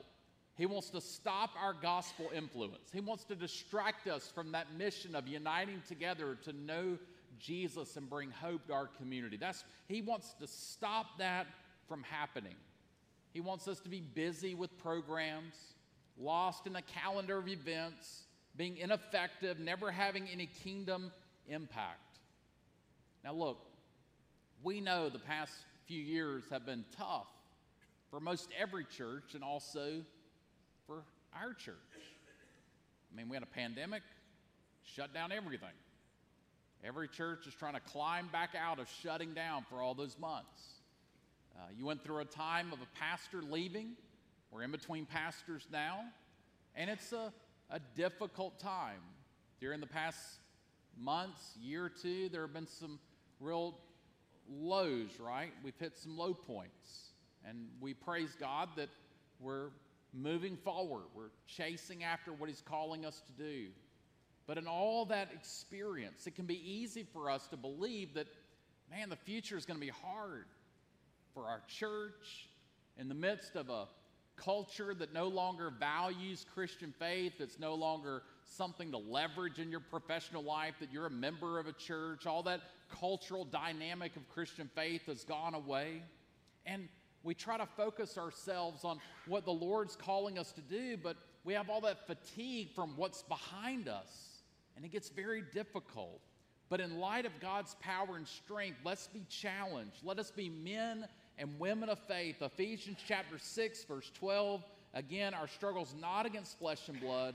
He 0.57 0.65
wants 0.65 0.89
to 0.91 1.01
stop 1.01 1.51
our 1.59 1.73
gospel 1.73 2.29
influence. 2.35 2.89
He 2.93 2.99
wants 2.99 3.23
to 3.25 3.35
distract 3.35 4.07
us 4.07 4.31
from 4.33 4.51
that 4.51 4.67
mission 4.77 5.15
of 5.15 5.27
uniting 5.27 5.81
together 5.87 6.37
to 6.43 6.53
know 6.53 6.97
Jesus 7.39 7.97
and 7.97 8.09
bring 8.09 8.29
hope 8.29 8.67
to 8.67 8.73
our 8.73 8.87
community. 8.87 9.37
That's 9.37 9.63
he 9.87 10.01
wants 10.01 10.35
to 10.39 10.47
stop 10.47 11.17
that 11.17 11.47
from 11.87 12.03
happening. 12.03 12.55
He 13.33 13.41
wants 13.41 13.67
us 13.67 13.79
to 13.79 13.89
be 13.89 14.01
busy 14.01 14.53
with 14.53 14.77
programs, 14.77 15.55
lost 16.17 16.67
in 16.67 16.75
a 16.75 16.81
calendar 16.81 17.37
of 17.37 17.47
events, 17.47 18.23
being 18.55 18.77
ineffective, 18.77 19.59
never 19.59 19.91
having 19.91 20.27
any 20.27 20.47
kingdom 20.63 21.11
impact. 21.47 22.19
Now, 23.23 23.33
look, 23.33 23.57
we 24.63 24.81
know 24.81 25.09
the 25.09 25.19
past 25.19 25.53
few 25.87 26.01
years 26.01 26.43
have 26.51 26.65
been 26.65 26.85
tough 26.97 27.27
for 28.09 28.19
most 28.19 28.49
every 28.59 28.85
church 28.85 29.33
and 29.33 29.43
also 29.43 30.03
for 30.85 31.03
our 31.33 31.53
church. 31.53 31.75
I 33.11 33.17
mean, 33.17 33.29
we 33.29 33.35
had 33.35 33.43
a 33.43 33.47
pandemic, 33.47 34.03
shut 34.83 35.13
down 35.13 35.31
everything. 35.31 35.69
Every 36.83 37.07
church 37.07 37.45
is 37.47 37.53
trying 37.53 37.73
to 37.73 37.79
climb 37.79 38.27
back 38.31 38.51
out 38.59 38.79
of 38.79 38.87
shutting 39.03 39.33
down 39.33 39.65
for 39.69 39.81
all 39.81 39.93
those 39.93 40.17
months. 40.19 40.81
Uh, 41.55 41.65
you 41.77 41.85
went 41.85 42.03
through 42.03 42.19
a 42.19 42.25
time 42.25 42.73
of 42.73 42.79
a 42.81 42.99
pastor 42.99 43.41
leaving. 43.41 43.91
We're 44.51 44.63
in 44.63 44.71
between 44.71 45.05
pastors 45.05 45.67
now. 45.71 46.01
And 46.75 46.89
it's 46.89 47.11
a, 47.13 47.33
a 47.69 47.79
difficult 47.95 48.59
time. 48.59 49.01
During 49.59 49.79
the 49.79 49.87
past 49.87 50.17
months, 50.97 51.55
year 51.61 51.85
or 51.85 51.89
two, 51.89 52.29
there 52.29 52.41
have 52.41 52.53
been 52.53 52.67
some 52.67 52.99
real 53.39 53.77
lows, 54.49 55.19
right? 55.19 55.51
We've 55.63 55.77
hit 55.79 55.97
some 55.97 56.17
low 56.17 56.33
points. 56.33 57.13
And 57.47 57.67
we 57.79 57.93
praise 57.93 58.35
God 58.39 58.69
that 58.75 58.89
we're 59.39 59.69
moving 60.13 60.57
forward. 60.57 61.05
We're 61.15 61.31
chasing 61.47 62.03
after 62.03 62.33
what 62.33 62.49
He's 62.49 62.61
calling 62.61 63.05
us 63.05 63.21
to 63.27 63.43
do. 63.43 63.67
But 64.47 64.57
in 64.57 64.67
all 64.67 65.05
that 65.05 65.29
experience, 65.33 66.27
it 66.27 66.35
can 66.35 66.45
be 66.45 66.61
easy 66.69 67.05
for 67.13 67.29
us 67.29 67.47
to 67.47 67.57
believe 67.57 68.13
that, 68.15 68.27
man, 68.89 69.09
the 69.09 69.15
future 69.15 69.57
is 69.57 69.65
going 69.65 69.79
to 69.79 69.85
be 69.85 69.93
hard 70.03 70.45
for 71.33 71.45
our 71.45 71.61
church 71.67 72.49
in 72.97 73.07
the 73.07 73.15
midst 73.15 73.55
of 73.55 73.69
a 73.69 73.87
culture 74.35 74.93
that 74.93 75.13
no 75.13 75.27
longer 75.27 75.71
values 75.79 76.45
Christian 76.53 76.93
faith, 76.97 77.33
that's 77.39 77.59
no 77.59 77.75
longer 77.75 78.23
something 78.43 78.91
to 78.91 78.97
leverage 78.97 79.59
in 79.59 79.69
your 79.69 79.79
professional 79.79 80.43
life, 80.43 80.75
that 80.79 80.91
you're 80.91 81.05
a 81.05 81.11
member 81.11 81.59
of 81.59 81.67
a 81.67 81.73
church, 81.73 82.25
all 82.25 82.43
that 82.43 82.61
cultural 82.99 83.45
dynamic 83.45 84.15
of 84.15 84.27
Christian 84.29 84.69
faith 84.75 85.05
has 85.05 85.23
gone 85.23 85.53
away. 85.53 86.01
And 86.65 86.89
we 87.23 87.33
try 87.33 87.57
to 87.57 87.65
focus 87.65 88.17
ourselves 88.17 88.83
on 88.83 88.99
what 89.27 89.45
the 89.45 89.51
Lord's 89.51 89.95
calling 89.95 90.39
us 90.39 90.51
to 90.53 90.61
do, 90.61 90.97
but 90.97 91.17
we 91.43 91.53
have 91.53 91.69
all 91.69 91.81
that 91.81 92.07
fatigue 92.07 92.69
from 92.75 92.93
what's 92.97 93.23
behind 93.23 93.87
us, 93.87 94.41
and 94.75 94.85
it 94.85 94.91
gets 94.91 95.09
very 95.09 95.43
difficult. 95.53 96.21
But 96.69 96.79
in 96.79 96.99
light 96.99 97.25
of 97.25 97.33
God's 97.39 97.75
power 97.81 98.15
and 98.15 98.27
strength, 98.27 98.77
let's 98.85 99.07
be 99.07 99.25
challenged. 99.29 99.97
Let 100.03 100.19
us 100.19 100.31
be 100.31 100.49
men 100.49 101.05
and 101.41 101.59
women 101.59 101.89
of 101.89 101.97
faith. 102.07 102.41
Ephesians 102.41 102.99
chapter 103.05 103.39
6, 103.39 103.83
verse 103.85 104.11
12. 104.13 104.63
Again, 104.93 105.33
our 105.33 105.47
struggle 105.47 105.81
is 105.81 105.95
not 105.99 106.27
against 106.27 106.59
flesh 106.59 106.87
and 106.87 107.01
blood. 107.01 107.33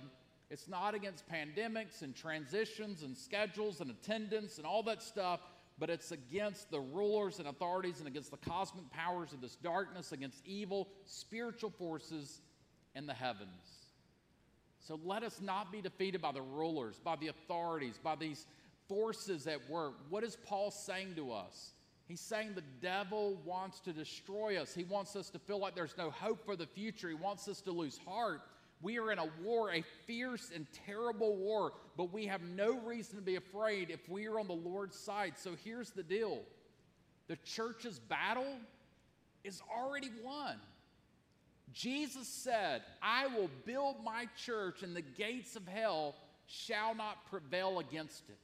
It's 0.49 0.69
not 0.69 0.95
against 0.95 1.25
pandemics 1.29 2.03
and 2.03 2.15
transitions 2.15 3.03
and 3.03 3.17
schedules 3.17 3.81
and 3.81 3.91
attendance 3.91 4.59
and 4.59 4.67
all 4.67 4.85
that 4.85 5.03
stuff, 5.03 5.41
but 5.79 5.91
it's 5.91 6.13
against 6.13 6.71
the 6.71 6.79
rulers 6.79 7.41
and 7.41 7.49
authorities 7.49 7.99
and 7.99 8.07
against 8.07 8.31
the 8.31 8.37
cosmic 8.37 8.89
powers 8.91 9.33
of 9.33 9.41
this 9.41 9.57
darkness, 9.57 10.13
against 10.13 10.41
evil 10.47 10.87
spiritual 11.05 11.71
forces 11.71 12.41
in 12.95 13.07
the 13.07 13.15
heavens. 13.15 13.89
So 14.79 15.01
let 15.05 15.25
us 15.25 15.41
not 15.43 15.73
be 15.73 15.81
defeated 15.81 16.23
by 16.23 16.31
the 16.31 16.43
rulers, 16.43 17.01
by 17.03 17.17
the 17.17 17.27
authorities, 17.27 17.99
by 18.01 18.15
these 18.15 18.47
forces 18.89 19.49
at 19.49 19.69
work. 19.69 19.95
What 20.11 20.23
is 20.23 20.37
Paul 20.47 20.71
saying 20.71 21.17
to 21.17 21.33
us? 21.33 21.73
He's 22.07 22.21
saying 22.21 22.53
the 22.55 22.63
devil 22.81 23.37
wants 23.45 23.81
to 23.81 23.93
destroy 23.93 24.61
us. 24.61 24.73
He 24.73 24.85
wants 24.85 25.17
us 25.17 25.29
to 25.31 25.39
feel 25.41 25.59
like 25.59 25.75
there's 25.75 25.97
no 25.99 26.11
hope 26.11 26.45
for 26.45 26.55
the 26.55 26.67
future. 26.67 27.09
He 27.09 27.15
wants 27.15 27.49
us 27.49 27.61
to 27.63 27.73
lose 27.73 27.99
heart. 28.07 28.43
We 28.81 28.99
are 28.99 29.11
in 29.11 29.19
a 29.19 29.29
war, 29.43 29.73
a 29.73 29.83
fierce 30.07 30.53
and 30.55 30.67
terrible 30.87 31.37
war, 31.37 31.73
but 31.97 32.13
we 32.13 32.27
have 32.27 32.43
no 32.43 32.79
reason 32.81 33.17
to 33.17 33.23
be 33.23 33.37
afraid 33.37 33.91
if 33.91 34.09
we 34.09 34.27
are 34.27 34.39
on 34.39 34.47
the 34.47 34.53
Lord's 34.55 34.99
side. 34.99 35.35
So 35.37 35.57
here's 35.65 35.91
the 35.91 36.03
deal 36.03 36.43
the 37.27 37.37
church's 37.37 37.99
battle 37.99 38.55
is 39.43 39.61
already 39.75 40.11
won. 40.23 40.57
Jesus 41.73 42.29
said, 42.29 42.83
I 43.03 43.27
will 43.27 43.51
build 43.65 43.97
my 44.05 44.27
church, 44.37 44.83
and 44.83 44.95
the 44.95 45.03
gates 45.03 45.57
of 45.57 45.67
hell 45.67 46.15
shall 46.47 46.95
not 46.95 47.27
prevail 47.29 47.81
against 47.81 48.29
it. 48.29 48.39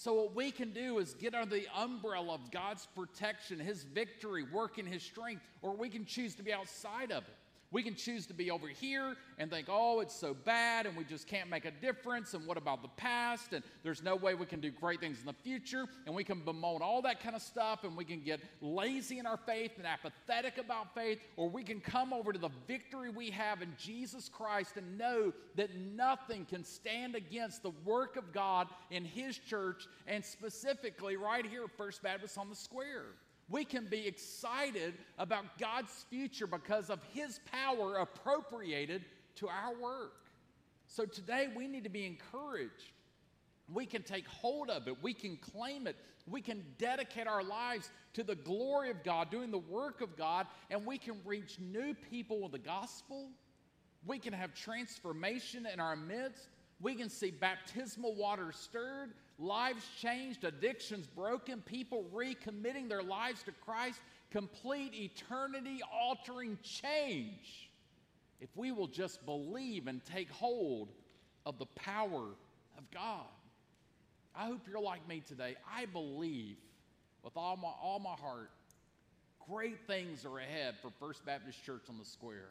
So, 0.00 0.14
what 0.14 0.34
we 0.34 0.50
can 0.50 0.70
do 0.70 0.96
is 0.96 1.12
get 1.12 1.34
under 1.34 1.56
the 1.56 1.66
umbrella 1.76 2.32
of 2.32 2.50
God's 2.50 2.88
protection, 2.96 3.58
His 3.58 3.82
victory, 3.82 4.44
work 4.50 4.78
in 4.78 4.86
His 4.86 5.02
strength, 5.02 5.42
or 5.60 5.76
we 5.76 5.90
can 5.90 6.06
choose 6.06 6.34
to 6.36 6.42
be 6.42 6.54
outside 6.54 7.12
of 7.12 7.22
it. 7.24 7.34
We 7.72 7.84
can 7.84 7.94
choose 7.94 8.26
to 8.26 8.34
be 8.34 8.50
over 8.50 8.66
here 8.66 9.14
and 9.38 9.48
think, 9.48 9.68
oh, 9.70 10.00
it's 10.00 10.14
so 10.14 10.34
bad 10.34 10.86
and 10.86 10.96
we 10.96 11.04
just 11.04 11.28
can't 11.28 11.48
make 11.48 11.64
a 11.64 11.70
difference. 11.70 12.34
And 12.34 12.44
what 12.44 12.56
about 12.56 12.82
the 12.82 12.88
past? 12.88 13.52
And 13.52 13.62
there's 13.84 14.02
no 14.02 14.16
way 14.16 14.34
we 14.34 14.46
can 14.46 14.60
do 14.60 14.72
great 14.72 14.98
things 14.98 15.20
in 15.20 15.26
the 15.26 15.32
future. 15.32 15.86
And 16.04 16.14
we 16.14 16.24
can 16.24 16.40
bemoan 16.40 16.82
all 16.82 17.00
that 17.02 17.22
kind 17.22 17.36
of 17.36 17.42
stuff 17.42 17.84
and 17.84 17.96
we 17.96 18.04
can 18.04 18.22
get 18.22 18.40
lazy 18.60 19.20
in 19.20 19.26
our 19.26 19.36
faith 19.36 19.72
and 19.76 19.86
apathetic 19.86 20.58
about 20.58 20.94
faith. 20.94 21.20
Or 21.36 21.48
we 21.48 21.62
can 21.62 21.80
come 21.80 22.12
over 22.12 22.32
to 22.32 22.38
the 22.38 22.50
victory 22.66 23.10
we 23.10 23.30
have 23.30 23.62
in 23.62 23.72
Jesus 23.78 24.28
Christ 24.28 24.76
and 24.76 24.98
know 24.98 25.32
that 25.54 25.76
nothing 25.76 26.46
can 26.46 26.64
stand 26.64 27.14
against 27.14 27.62
the 27.62 27.72
work 27.84 28.16
of 28.16 28.32
God 28.32 28.66
in 28.90 29.04
His 29.04 29.38
church 29.38 29.86
and 30.08 30.24
specifically 30.24 31.16
right 31.16 31.46
here 31.46 31.64
at 31.64 31.76
First 31.76 32.02
Baptist 32.02 32.36
on 32.36 32.48
the 32.48 32.56
Square 32.56 33.14
we 33.50 33.64
can 33.64 33.86
be 33.86 34.06
excited 34.06 34.94
about 35.18 35.58
God's 35.58 36.06
future 36.08 36.46
because 36.46 36.88
of 36.88 37.00
His 37.12 37.40
power 37.50 37.96
appropriated 37.96 39.04
to 39.36 39.48
our 39.48 39.74
work. 39.80 40.14
So 40.86 41.04
today 41.04 41.48
we 41.54 41.66
need 41.66 41.84
to 41.84 41.90
be 41.90 42.06
encouraged. 42.06 42.92
We 43.72 43.86
can 43.86 44.02
take 44.02 44.26
hold 44.26 44.70
of 44.70 44.88
it, 44.88 44.96
we 45.02 45.14
can 45.14 45.36
claim 45.36 45.86
it, 45.86 45.96
we 46.26 46.40
can 46.40 46.64
dedicate 46.78 47.26
our 47.26 47.42
lives 47.42 47.90
to 48.14 48.22
the 48.22 48.34
glory 48.34 48.90
of 48.90 49.02
God, 49.02 49.30
doing 49.30 49.50
the 49.50 49.58
work 49.58 50.00
of 50.00 50.16
God, 50.16 50.46
and 50.70 50.86
we 50.86 50.98
can 50.98 51.16
reach 51.24 51.58
new 51.60 51.94
people 52.10 52.40
with 52.40 52.52
the 52.52 52.58
gospel. 52.58 53.28
We 54.06 54.18
can 54.18 54.32
have 54.32 54.54
transformation 54.54 55.66
in 55.72 55.78
our 55.78 55.94
midst. 55.94 56.48
We 56.80 56.94
can 56.94 57.08
see 57.08 57.30
baptismal 57.30 58.14
water 58.14 58.52
stirred 58.52 59.10
lives 59.40 59.84
changed, 60.00 60.44
addictions 60.44 61.06
broken, 61.06 61.62
people 61.62 62.04
recommitting 62.14 62.88
their 62.88 63.02
lives 63.02 63.42
to 63.44 63.52
Christ, 63.64 64.00
complete 64.30 64.94
eternity 64.94 65.80
altering 65.92 66.58
change. 66.62 67.70
If 68.40 68.50
we 68.56 68.72
will 68.72 68.86
just 68.86 69.24
believe 69.26 69.86
and 69.86 70.04
take 70.04 70.30
hold 70.30 70.88
of 71.46 71.58
the 71.58 71.66
power 71.66 72.28
of 72.78 72.90
God. 72.92 73.26
I 74.34 74.46
hope 74.46 74.60
you're 74.70 74.80
like 74.80 75.06
me 75.08 75.22
today. 75.26 75.56
I 75.70 75.86
believe 75.86 76.56
with 77.22 77.36
all 77.36 77.56
my, 77.56 77.68
all 77.82 77.98
my 77.98 78.14
heart, 78.14 78.50
great 79.48 79.86
things 79.86 80.24
are 80.24 80.38
ahead 80.38 80.76
for 80.80 80.90
First 81.00 81.24
Baptist 81.26 81.64
Church 81.64 81.82
on 81.88 81.98
the 81.98 82.04
Square. 82.04 82.50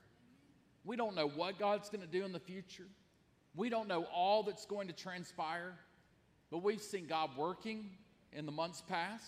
We 0.84 0.96
don't 0.96 1.16
know 1.16 1.28
what 1.28 1.58
God's 1.60 1.90
going 1.90 2.02
to 2.02 2.08
do 2.08 2.26
in 2.26 2.32
the 2.32 2.40
future. 2.40 2.88
We 3.56 3.70
don't 3.70 3.88
know 3.88 4.06
all 4.14 4.44
that's 4.44 4.66
going 4.66 4.88
to 4.88 4.94
transpire. 4.94 5.74
But 6.52 6.64
we've 6.64 6.82
seen 6.82 7.06
God 7.06 7.32
working 7.38 7.90
in 8.34 8.46
the 8.46 8.52
months 8.52 8.82
past. 8.88 9.26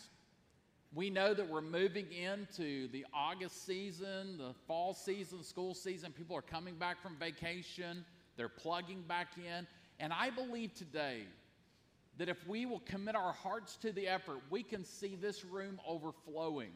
We 0.94 1.10
know 1.10 1.34
that 1.34 1.48
we're 1.48 1.62
moving 1.62 2.08
into 2.12 2.90
the 2.90 3.06
August 3.14 3.66
season, 3.66 4.38
the 4.38 4.54
fall 4.68 4.94
season, 4.94 5.44
school 5.44 5.74
season. 5.74 6.12
People 6.12 6.36
are 6.36 6.42
coming 6.42 6.76
back 6.76 7.02
from 7.02 7.16
vacation, 7.16 8.04
they're 8.36 8.50
plugging 8.50 9.04
back 9.08 9.30
in. 9.38 9.68
And 10.00 10.12
I 10.12 10.32
believe 10.32 10.74
today 10.74 11.22
that 12.18 12.28
if 12.28 12.46
we 12.48 12.66
will 12.66 12.82
commit 12.82 13.16
our 13.16 13.32
hearts 13.32 13.78
to 13.78 13.92
the 13.92 14.08
effort, 14.08 14.40
we 14.50 14.64
can 14.64 14.84
see 14.84 15.16
this 15.16 15.46
room 15.46 15.80
overflowing. 15.88 16.72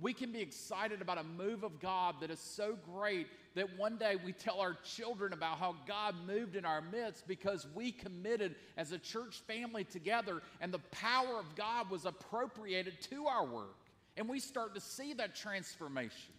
We 0.00 0.12
can 0.12 0.32
be 0.32 0.40
excited 0.40 1.00
about 1.00 1.18
a 1.18 1.24
move 1.24 1.62
of 1.62 1.78
God 1.78 2.16
that 2.20 2.30
is 2.30 2.40
so 2.40 2.76
great 2.92 3.28
that 3.54 3.78
one 3.78 3.96
day 3.96 4.16
we 4.24 4.32
tell 4.32 4.60
our 4.60 4.76
children 4.84 5.32
about 5.32 5.58
how 5.58 5.76
God 5.86 6.14
moved 6.26 6.56
in 6.56 6.64
our 6.64 6.80
midst 6.80 7.26
because 7.28 7.66
we 7.74 7.92
committed 7.92 8.56
as 8.76 8.92
a 8.92 8.98
church 8.98 9.42
family 9.46 9.84
together 9.84 10.42
and 10.60 10.72
the 10.72 10.80
power 10.90 11.38
of 11.38 11.54
God 11.54 11.90
was 11.90 12.04
appropriated 12.04 13.00
to 13.10 13.26
our 13.26 13.46
work. 13.46 13.76
And 14.16 14.28
we 14.28 14.40
start 14.40 14.74
to 14.74 14.80
see 14.80 15.12
that 15.14 15.34
transformation. 15.34 16.32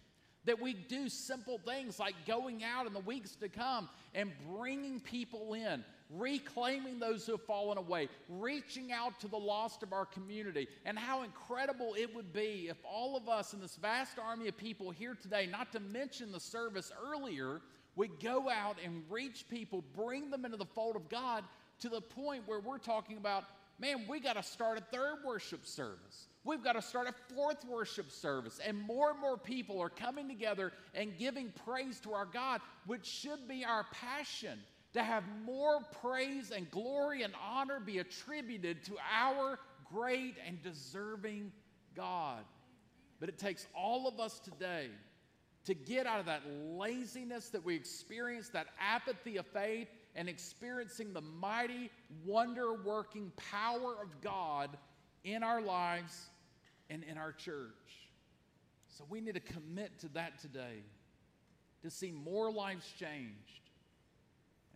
That 0.44 0.60
we 0.60 0.74
do 0.74 1.08
simple 1.08 1.58
things 1.58 1.98
like 1.98 2.14
going 2.26 2.62
out 2.62 2.86
in 2.86 2.92
the 2.92 3.00
weeks 3.00 3.34
to 3.36 3.48
come 3.48 3.88
and 4.14 4.30
bringing 4.56 5.00
people 5.00 5.54
in, 5.54 5.84
reclaiming 6.10 6.98
those 6.98 7.26
who 7.26 7.32
have 7.32 7.44
fallen 7.44 7.78
away, 7.78 8.08
reaching 8.28 8.92
out 8.92 9.18
to 9.20 9.28
the 9.28 9.36
lost 9.36 9.82
of 9.82 9.92
our 9.92 10.06
community, 10.06 10.68
and 10.84 10.98
how 10.98 11.22
incredible 11.22 11.94
it 11.98 12.14
would 12.14 12.32
be 12.32 12.68
if 12.70 12.76
all 12.84 13.16
of 13.16 13.28
us 13.28 13.52
in 13.52 13.60
this 13.60 13.76
vast 13.76 14.18
army 14.18 14.48
of 14.48 14.56
people 14.56 14.90
here 14.90 15.16
today, 15.20 15.46
not 15.50 15.72
to 15.72 15.80
mention 15.80 16.32
the 16.32 16.40
service 16.40 16.92
earlier, 17.04 17.60
would 17.96 18.20
go 18.20 18.48
out 18.50 18.76
and 18.84 19.02
reach 19.10 19.48
people, 19.48 19.82
bring 19.94 20.30
them 20.30 20.44
into 20.44 20.56
the 20.56 20.66
fold 20.66 20.96
of 20.96 21.08
God 21.08 21.44
to 21.80 21.88
the 21.88 22.00
point 22.00 22.42
where 22.46 22.60
we're 22.60 22.78
talking 22.78 23.16
about, 23.16 23.44
man, 23.78 24.04
we 24.08 24.20
got 24.20 24.34
to 24.34 24.42
start 24.42 24.78
a 24.78 24.80
third 24.80 25.16
worship 25.24 25.66
service. 25.66 26.28
We've 26.44 26.62
got 26.62 26.74
to 26.74 26.82
start 26.82 27.08
a 27.08 27.34
fourth 27.34 27.64
worship 27.64 28.10
service. 28.10 28.60
And 28.64 28.78
more 28.80 29.10
and 29.10 29.20
more 29.20 29.36
people 29.36 29.80
are 29.80 29.88
coming 29.88 30.28
together 30.28 30.72
and 30.94 31.18
giving 31.18 31.52
praise 31.64 31.98
to 32.00 32.12
our 32.12 32.26
God, 32.26 32.60
which 32.86 33.04
should 33.04 33.48
be 33.48 33.64
our 33.64 33.84
passion 33.92 34.58
to 34.96 35.02
have 35.02 35.24
more 35.44 35.80
praise 36.00 36.50
and 36.50 36.70
glory 36.70 37.22
and 37.22 37.34
honor 37.46 37.78
be 37.78 37.98
attributed 37.98 38.82
to 38.82 38.94
our 39.14 39.58
great 39.92 40.36
and 40.46 40.62
deserving 40.62 41.52
God. 41.94 42.42
But 43.20 43.28
it 43.28 43.38
takes 43.38 43.66
all 43.74 44.08
of 44.08 44.18
us 44.20 44.40
today 44.40 44.88
to 45.66 45.74
get 45.74 46.06
out 46.06 46.18
of 46.18 46.26
that 46.26 46.42
laziness 46.48 47.50
that 47.50 47.62
we 47.62 47.74
experience, 47.74 48.48
that 48.50 48.68
apathy 48.80 49.36
of 49.36 49.46
faith, 49.46 49.88
and 50.14 50.30
experiencing 50.30 51.12
the 51.12 51.20
mighty, 51.20 51.90
wonder 52.24 52.72
working 52.72 53.30
power 53.36 53.96
of 54.02 54.22
God 54.22 54.78
in 55.24 55.42
our 55.42 55.60
lives 55.60 56.30
and 56.88 57.04
in 57.04 57.18
our 57.18 57.32
church. 57.32 58.08
So 58.88 59.04
we 59.10 59.20
need 59.20 59.34
to 59.34 59.40
commit 59.40 59.98
to 59.98 60.08
that 60.14 60.38
today 60.38 60.84
to 61.82 61.90
see 61.90 62.12
more 62.12 62.50
lives 62.50 62.90
changed 62.98 63.65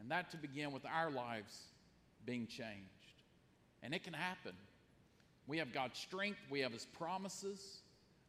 and 0.00 0.10
that 0.10 0.30
to 0.30 0.36
begin 0.36 0.72
with 0.72 0.84
our 0.86 1.10
lives 1.10 1.56
being 2.24 2.46
changed. 2.46 2.90
And 3.82 3.94
it 3.94 4.04
can 4.04 4.12
happen. 4.12 4.52
We 5.46 5.58
have 5.58 5.72
God's 5.72 5.98
strength, 5.98 6.38
we 6.50 6.60
have 6.60 6.72
His 6.72 6.86
promises. 6.86 7.82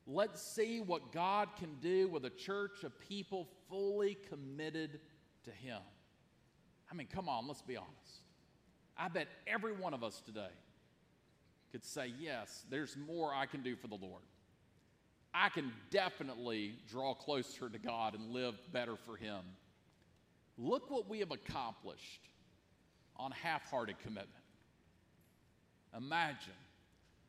Let's 0.08 0.42
see 0.42 0.82
what 0.82 1.12
God 1.12 1.50
can 1.60 1.76
do 1.82 2.08
with 2.08 2.26
a 2.26 2.30
church 2.30 2.84
of 2.84 2.98
people 3.00 3.48
fully 3.70 4.18
committed 4.30 5.00
to 5.44 5.52
Him. 5.52 5.80
I 6.92 6.96
mean, 6.96 7.08
come 7.08 7.30
on, 7.30 7.48
let's 7.48 7.62
be 7.62 7.78
honest. 7.78 8.22
I 8.98 9.08
bet 9.08 9.28
every 9.48 9.74
one 9.74 9.94
of 9.94 10.04
us 10.04 10.22
today 10.26 10.52
could 11.72 11.86
say, 11.86 12.14
Yes, 12.20 12.66
there's 12.70 12.98
more 13.08 13.34
I 13.34 13.46
can 13.46 13.64
do 13.64 13.76
for 13.76 13.88
the 13.88 13.96
Lord. 13.96 14.24
I 15.34 15.50
can 15.50 15.72
definitely 15.90 16.76
draw 16.90 17.14
closer 17.14 17.70
to 17.70 17.80
God 17.80 18.16
and 18.16 18.32
live 18.32 18.56
better 18.74 18.96
for 18.96 19.16
Him. 19.16 19.40
Look 20.62 20.92
what 20.92 21.10
we 21.10 21.20
have 21.20 21.32
accomplished 21.32 22.22
on 23.18 23.32
half 23.32 23.68
hearted 23.72 23.98
commitment. 24.00 24.30
Imagine 25.98 26.54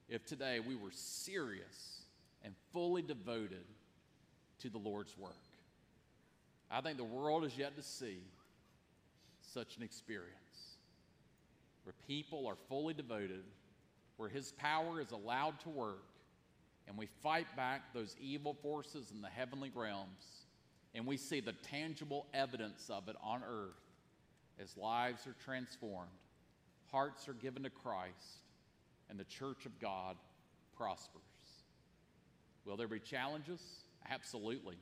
if 0.08 0.26
today 0.26 0.60
we 0.60 0.76
were 0.76 0.90
serious 0.92 2.02
and 2.44 2.54
fully 2.74 3.00
devoted 3.00 3.64
to 4.60 4.68
the 4.68 4.76
Lord's 4.76 5.16
work. 5.16 5.32
I 6.70 6.82
think 6.82 6.98
the 6.98 7.04
world 7.04 7.44
is 7.44 7.56
yet 7.56 7.74
to 7.76 7.82
see 7.82 8.18
such 9.40 9.78
an 9.78 9.82
experience 9.82 10.28
where 11.84 11.94
people 12.06 12.46
are 12.46 12.56
fully 12.68 12.92
devoted, 12.92 13.44
where 14.18 14.28
His 14.28 14.52
power 14.52 15.00
is 15.00 15.10
allowed 15.10 15.58
to 15.60 15.70
work, 15.70 16.04
and 16.86 16.98
we 16.98 17.08
fight 17.22 17.46
back 17.56 17.94
those 17.94 18.14
evil 18.20 18.54
forces 18.62 19.10
in 19.10 19.22
the 19.22 19.28
heavenly 19.28 19.72
realms 19.74 20.41
and 20.94 21.06
we 21.06 21.16
see 21.16 21.40
the 21.40 21.52
tangible 21.52 22.26
evidence 22.34 22.90
of 22.90 23.08
it 23.08 23.16
on 23.22 23.42
earth 23.42 23.80
as 24.60 24.76
lives 24.76 25.26
are 25.26 25.34
transformed, 25.44 26.10
hearts 26.90 27.28
are 27.28 27.34
given 27.34 27.62
to 27.62 27.70
Christ, 27.70 28.42
and 29.08 29.18
the 29.18 29.24
church 29.24 29.66
of 29.66 29.78
God 29.80 30.16
prospers. 30.76 31.22
Will 32.64 32.76
there 32.76 32.88
be 32.88 33.00
challenges? 33.00 33.60
Absolutely. 34.10 34.76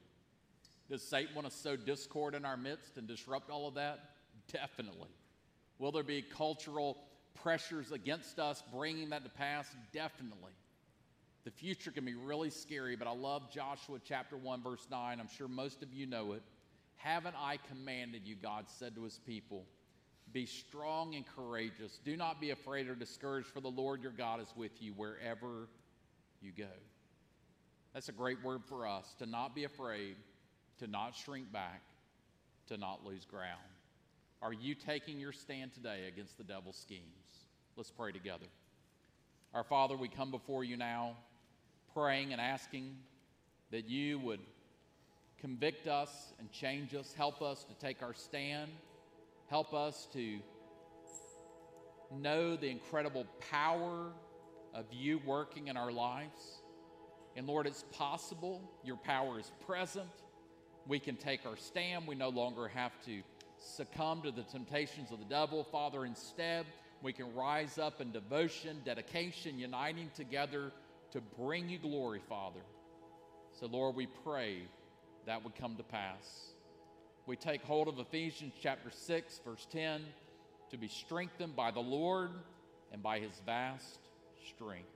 Does 0.89 1.03
Satan 1.03 1.35
want 1.35 1.49
to 1.49 1.55
sow 1.55 1.77
discord 1.77 2.35
in 2.35 2.45
our 2.45 2.57
midst 2.57 2.97
and 2.97 3.07
disrupt 3.07 3.49
all 3.49 3.69
of 3.69 3.75
that? 3.75 4.11
Definitely. 4.53 5.11
Will 5.79 5.93
there 5.93 6.03
be 6.03 6.23
cultural 6.23 6.99
pressures 7.43 7.93
against 7.93 8.39
us 8.39 8.63
bringing 8.73 9.11
that 9.11 9.25
to 9.25 9.31
pass? 9.31 9.67
Definitely. 9.93 10.53
The 11.45 11.51
future 11.51 11.91
can 11.91 12.05
be 12.05 12.15
really 12.15 12.51
scary, 12.51 12.97
but 12.97 13.09
I 13.09 13.13
love 13.13 13.51
Joshua 13.51 13.99
chapter 14.05 14.37
1, 14.37 14.63
verse 14.63 14.87
9. 14.91 15.21
I'm 15.21 15.29
sure 15.29 15.49
most 15.49 15.83
of 15.83 15.93
you 15.93 16.07
know 16.07 16.33
it. 16.33 16.43
Haven't 16.97 17.37
I 17.39 17.59
commanded 17.69 18.23
you, 18.27 18.37
God 18.37 18.67
said 18.69 18.95
to 18.97 19.05
his 19.05 19.19
people? 19.27 19.65
Be 20.33 20.45
strong 20.45 21.15
and 21.15 21.25
courageous. 21.35 21.99
Do 22.05 22.15
not 22.17 22.41
be 22.41 22.51
afraid 22.51 22.89
or 22.89 22.95
discouraged, 22.95 23.49
for 23.49 23.61
the 23.61 23.71
Lord 23.71 24.03
your 24.03 24.13
God 24.13 24.41
is 24.41 24.53
with 24.55 24.83
you 24.83 24.93
wherever 24.93 25.69
you 26.43 26.53
go. 26.57 26.67
That's 27.95 28.11
a 28.11 28.13
great 28.13 28.43
word 28.45 28.63
for 28.67 28.87
us 28.87 29.15
to 29.19 29.27
not 29.27 29.55
be 29.55 29.65
afraid, 29.65 30.17
to 30.79 30.87
not 30.87 31.17
shrink 31.17 31.51
back, 31.51 31.83
to 32.69 32.77
not 32.77 33.05
lose 33.05 33.25
ground. 33.25 33.59
Are 34.43 34.53
you 34.53 34.75
taking 34.75 35.19
your 35.19 35.33
stand 35.33 35.73
today 35.73 36.07
against 36.07 36.37
the 36.37 36.45
devil's 36.45 36.77
schemes? 36.77 37.47
Let's 37.77 37.91
pray 37.91 38.13
together. 38.13 38.47
Our 39.55 39.65
Father, 39.65 39.97
we 39.97 40.09
come 40.09 40.31
before 40.31 40.65
you 40.65 40.77
now 40.77 41.17
praying 41.95 42.33
and 42.33 42.41
asking 42.41 42.97
that 43.71 43.89
you 43.89 44.19
would 44.19 44.41
convict 45.41 45.87
us 45.87 46.33
and 46.39 46.51
change 46.53 46.95
us, 46.95 47.15
help 47.17 47.41
us 47.43 47.65
to 47.65 47.75
take 47.75 48.03
our 48.03 48.15
stand, 48.15 48.71
help 49.49 49.73
us 49.73 50.07
to 50.13 50.39
know 52.19 52.57
the 52.57 52.69
incredible 52.69 53.25
power 53.51 54.13
of 54.75 54.85
you 54.93 55.21
working 55.25 55.69
in 55.69 55.77
our 55.77 55.93
lives. 55.93 56.61
And 57.37 57.47
Lord, 57.47 57.67
it's 57.67 57.85
possible. 57.93 58.61
Your 58.85 58.97
power 58.97 59.39
is 59.39 59.51
present. 59.67 60.09
We 60.87 60.99
can 60.99 61.17
take 61.17 61.47
our 61.47 61.57
stand. 61.57 62.07
We 62.07 62.15
no 62.15 62.29
longer 62.29 62.69
have 62.69 62.93
to 63.07 63.23
succumb 63.59 64.23
to 64.23 64.31
the 64.31 64.43
temptations 64.43 65.13
of 65.13 65.19
the 65.19 65.25
devil. 65.25 65.65
Father, 65.65 66.05
instead, 66.05 66.67
we 67.03 67.13
can 67.13 67.35
rise 67.35 67.79
up 67.79 68.01
in 68.01 68.11
devotion, 68.11 68.79
dedication, 68.85 69.59
uniting 69.59 70.11
together 70.15 70.73
to 71.13 71.21
bring 71.21 71.69
you 71.69 71.79
glory, 71.79 72.21
Father. 72.29 72.61
So, 73.59 73.67
Lord, 73.67 73.97
we 73.97 74.07
pray 74.25 74.63
that 75.27 75.43
would 75.45 75.55
come 75.57 75.77
to 75.77 75.83
pass. 75.83 76.53
We 77.27 77.37
take 77.37 77.63
hold 77.63 77.89
of 77.89 77.99
Ephesians 77.99 78.55
chapter 78.61 78.91
6, 78.91 79.41
verse 79.45 79.67
10 79.71 80.03
to 80.71 80.77
be 80.77 80.89
strengthened 80.89 81.57
by 81.57 81.71
the 81.71 81.81
Lord 81.81 82.31
and 82.93 83.03
by 83.03 83.19
his 83.19 83.33
vast 83.45 83.99
strength. 84.55 84.89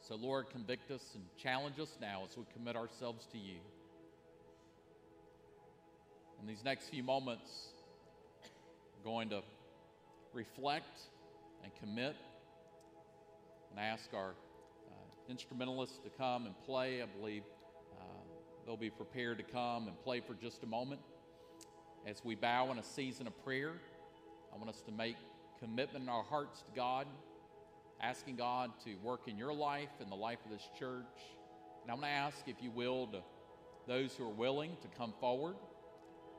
So, 0.00 0.16
Lord, 0.16 0.50
convict 0.50 0.90
us 0.90 1.02
and 1.14 1.22
challenge 1.42 1.78
us 1.80 1.96
now 2.00 2.22
as 2.28 2.36
we 2.36 2.44
commit 2.52 2.76
ourselves 2.76 3.26
to 3.32 3.38
you. 3.38 3.58
In 6.40 6.46
these 6.46 6.62
next 6.64 6.88
few 6.88 7.02
moments, 7.02 7.68
we're 8.96 9.10
going 9.10 9.30
to 9.30 9.40
reflect 10.34 11.00
and 11.62 11.72
commit 11.80 12.16
and 13.70 13.80
ask 13.80 14.12
our 14.12 14.34
instrumentalists 15.28 15.98
to 15.98 16.10
come 16.10 16.46
and 16.46 16.54
play. 16.64 17.02
I 17.02 17.06
believe 17.06 17.42
uh, 17.98 18.04
they'll 18.66 18.76
be 18.76 18.90
prepared 18.90 19.38
to 19.38 19.44
come 19.44 19.88
and 19.88 20.00
play 20.02 20.20
for 20.20 20.34
just 20.34 20.62
a 20.62 20.66
moment. 20.66 21.00
As 22.06 22.22
we 22.24 22.34
bow 22.34 22.70
in 22.70 22.78
a 22.78 22.82
season 22.82 23.26
of 23.26 23.44
prayer, 23.44 23.72
I 24.52 24.58
want 24.58 24.68
us 24.68 24.82
to 24.82 24.92
make 24.92 25.16
commitment 25.58 26.04
in 26.04 26.08
our 26.08 26.24
hearts 26.24 26.60
to 26.62 26.72
God 26.76 27.06
asking 28.04 28.36
God 28.36 28.70
to 28.84 28.94
work 29.02 29.28
in 29.28 29.38
your 29.38 29.54
life 29.54 29.88
and 30.00 30.10
the 30.10 30.16
life 30.16 30.38
of 30.44 30.50
this 30.50 30.68
church. 30.78 31.04
And 31.82 31.90
I'm 31.90 31.98
going 31.98 32.10
to 32.10 32.16
ask, 32.16 32.36
if 32.46 32.56
you 32.60 32.70
will, 32.70 33.06
to 33.08 33.20
those 33.86 34.14
who 34.14 34.24
are 34.24 34.32
willing 34.32 34.76
to 34.82 34.88
come 34.96 35.14
forward 35.20 35.56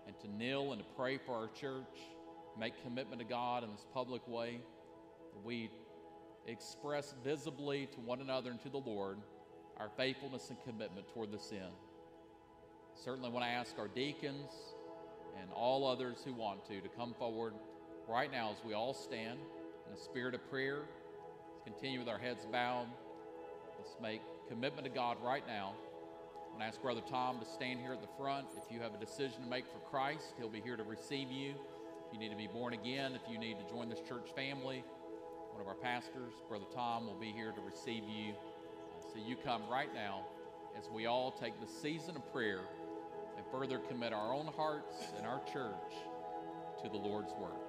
and 0.07 0.17
to 0.19 0.27
kneel 0.27 0.73
and 0.73 0.81
to 0.81 0.87
pray 0.95 1.17
for 1.17 1.33
our 1.33 1.47
church, 1.59 1.97
make 2.59 2.81
commitment 2.83 3.19
to 3.19 3.27
God 3.27 3.63
in 3.63 3.71
this 3.71 3.85
public 3.93 4.27
way. 4.27 4.59
We 5.43 5.69
express 6.47 7.13
visibly 7.23 7.87
to 7.87 7.99
one 7.99 8.21
another 8.21 8.51
and 8.51 8.61
to 8.61 8.69
the 8.69 8.77
Lord 8.77 9.17
our 9.77 9.89
faithfulness 9.97 10.49
and 10.49 10.57
commitment 10.63 11.05
toward 11.13 11.31
this 11.31 11.51
end. 11.51 11.73
Certainly, 13.03 13.29
want 13.29 13.43
to 13.43 13.49
ask 13.49 13.77
our 13.77 13.89
deacons 13.89 14.51
and 15.41 15.51
all 15.53 15.85
others 15.85 16.17
who 16.23 16.33
want 16.33 16.65
to 16.67 16.79
to 16.79 16.87
come 16.89 17.13
forward 17.19 17.53
right 18.07 18.31
now 18.31 18.51
as 18.51 18.57
we 18.65 18.73
all 18.73 18.93
stand 18.93 19.37
in 19.87 19.93
a 19.93 19.97
spirit 19.97 20.33
of 20.33 20.49
prayer 20.49 20.83
let's 21.51 21.63
continue 21.63 21.99
with 21.99 22.07
our 22.07 22.17
heads 22.17 22.45
bowed. 22.51 22.87
Let's 23.77 23.95
make 24.01 24.21
commitment 24.47 24.85
to 24.85 24.91
God 24.91 25.17
right 25.21 25.45
now. 25.45 25.73
I'm 26.45 26.59
going 26.59 26.61
to 26.61 26.67
ask 26.67 26.81
Brother 26.81 27.01
Tom 27.09 27.39
to 27.39 27.45
stand 27.45 27.81
here 27.81 27.93
at 27.93 28.01
the 28.01 28.07
front. 28.17 28.47
If 28.55 28.71
you 28.71 28.79
have 28.79 28.93
a 28.93 28.97
decision 28.97 29.43
to 29.43 29.49
make 29.49 29.65
for 29.65 29.79
Christ, 29.89 30.33
he'll 30.37 30.49
be 30.49 30.61
here 30.61 30.77
to 30.77 30.83
receive 30.83 31.29
you. 31.29 31.51
If 32.07 32.13
you 32.13 32.19
need 32.19 32.29
to 32.29 32.37
be 32.37 32.47
born 32.47 32.73
again, 32.73 33.13
if 33.13 33.29
you 33.29 33.37
need 33.37 33.57
to 33.59 33.73
join 33.73 33.89
this 33.89 33.99
church 34.07 34.29
family, 34.35 34.83
one 35.55 35.61
of 35.61 35.67
our 35.69 35.75
pastors, 35.75 36.33
Brother 36.49 36.65
Tom, 36.75 37.07
will 37.07 37.13
be 37.13 37.31
here 37.31 37.53
to 37.53 37.61
receive 37.61 38.03
you. 38.09 38.33
Uh, 38.33 39.01
so 39.01 39.19
you 39.25 39.37
come 39.37 39.61
right 39.71 39.93
now 39.93 40.25
as 40.77 40.89
we 40.93 41.05
all 41.05 41.31
take 41.31 41.53
the 41.61 41.67
season 41.81 42.17
of 42.17 42.33
prayer 42.33 42.59
and 43.37 43.45
further 43.53 43.79
commit 43.79 44.11
our 44.11 44.33
own 44.33 44.47
hearts 44.57 44.97
and 45.17 45.25
our 45.25 45.41
church 45.45 45.93
to 46.83 46.89
the 46.89 46.97
Lord's 46.97 47.31
work. 47.39 47.64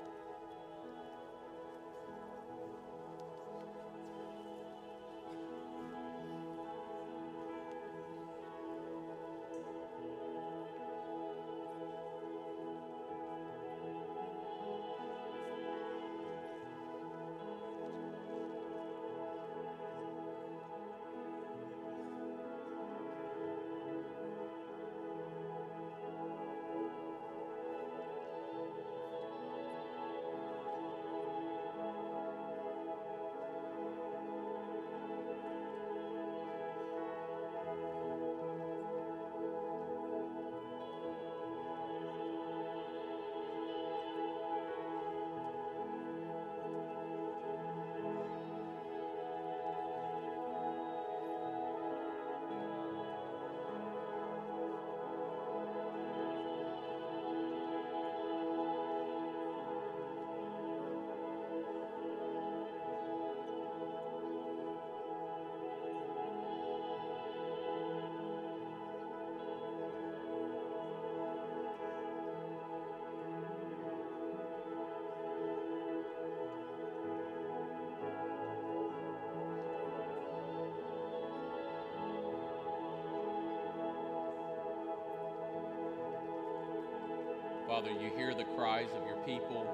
Father, 87.76 87.90
you 87.90 88.10
hear 88.16 88.34
the 88.34 88.44
cries 88.56 88.88
of 88.96 89.06
your 89.06 89.18
people 89.26 89.66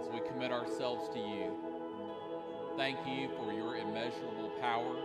as 0.00 0.08
we 0.08 0.26
commit 0.26 0.50
ourselves 0.50 1.06
to 1.12 1.18
you. 1.18 1.52
Thank 2.78 2.96
you 3.06 3.28
for 3.36 3.52
your 3.52 3.76
immeasurable 3.76 4.50
power, 4.58 4.96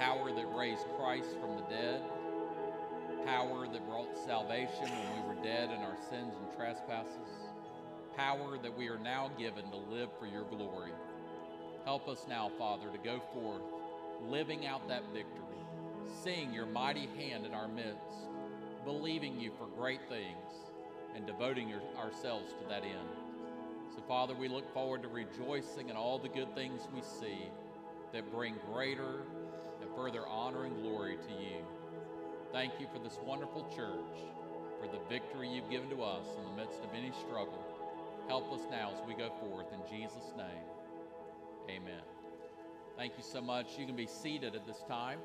power 0.00 0.32
that 0.32 0.52
raised 0.52 0.84
Christ 0.98 1.28
from 1.40 1.54
the 1.54 1.62
dead, 1.70 2.02
power 3.24 3.68
that 3.68 3.86
brought 3.86 4.18
salvation 4.26 4.82
when 4.82 5.14
we 5.14 5.28
were 5.28 5.44
dead 5.44 5.70
in 5.70 5.78
our 5.78 5.96
sins 6.10 6.34
and 6.36 6.56
trespasses, 6.56 7.38
power 8.16 8.58
that 8.60 8.76
we 8.76 8.88
are 8.88 8.98
now 8.98 9.30
given 9.38 9.70
to 9.70 9.76
live 9.76 10.08
for 10.18 10.26
your 10.26 10.42
glory. 10.42 10.90
Help 11.84 12.08
us 12.08 12.26
now, 12.28 12.50
Father, 12.58 12.90
to 12.90 12.98
go 12.98 13.22
forth, 13.32 13.62
living 14.28 14.66
out 14.66 14.88
that 14.88 15.04
victory, 15.14 15.62
seeing 16.24 16.52
your 16.52 16.66
mighty 16.66 17.08
hand 17.16 17.46
in 17.46 17.54
our 17.54 17.68
midst, 17.68 18.26
believing 18.84 19.38
you 19.38 19.52
for 19.56 19.68
great 19.68 20.00
things 20.08 20.69
and 21.14 21.26
devoting 21.26 21.72
ourselves 21.98 22.52
to 22.54 22.68
that 22.68 22.84
end. 22.84 23.08
So, 23.94 24.02
Father, 24.06 24.34
we 24.34 24.48
look 24.48 24.72
forward 24.72 25.02
to 25.02 25.08
rejoicing 25.08 25.88
in 25.88 25.96
all 25.96 26.18
the 26.18 26.28
good 26.28 26.54
things 26.54 26.82
we 26.94 27.02
see 27.02 27.48
that 28.12 28.30
bring 28.30 28.54
greater 28.72 29.22
and 29.80 29.90
further 29.96 30.26
honor 30.26 30.64
and 30.64 30.80
glory 30.82 31.16
to 31.16 31.32
you. 31.42 31.64
Thank 32.52 32.74
you 32.80 32.86
for 32.92 32.98
this 32.98 33.18
wonderful 33.24 33.64
church, 33.74 34.18
for 34.80 34.86
the 34.88 35.02
victory 35.08 35.48
you've 35.48 35.70
given 35.70 35.90
to 35.90 36.02
us 36.02 36.26
in 36.36 36.44
the 36.44 36.62
midst 36.62 36.82
of 36.82 36.90
any 36.96 37.12
struggle. 37.12 37.64
Help 38.28 38.52
us 38.52 38.60
now 38.70 38.92
as 38.92 39.00
we 39.06 39.14
go 39.14 39.30
forth. 39.40 39.66
In 39.72 39.80
Jesus' 39.98 40.32
name, 40.36 40.64
amen. 41.68 42.02
Thank 42.96 43.14
you 43.16 43.24
so 43.24 43.40
much. 43.40 43.78
You 43.78 43.86
can 43.86 43.96
be 43.96 44.06
seated 44.06 44.54
at 44.54 44.66
this 44.66 44.82
time. 44.88 45.18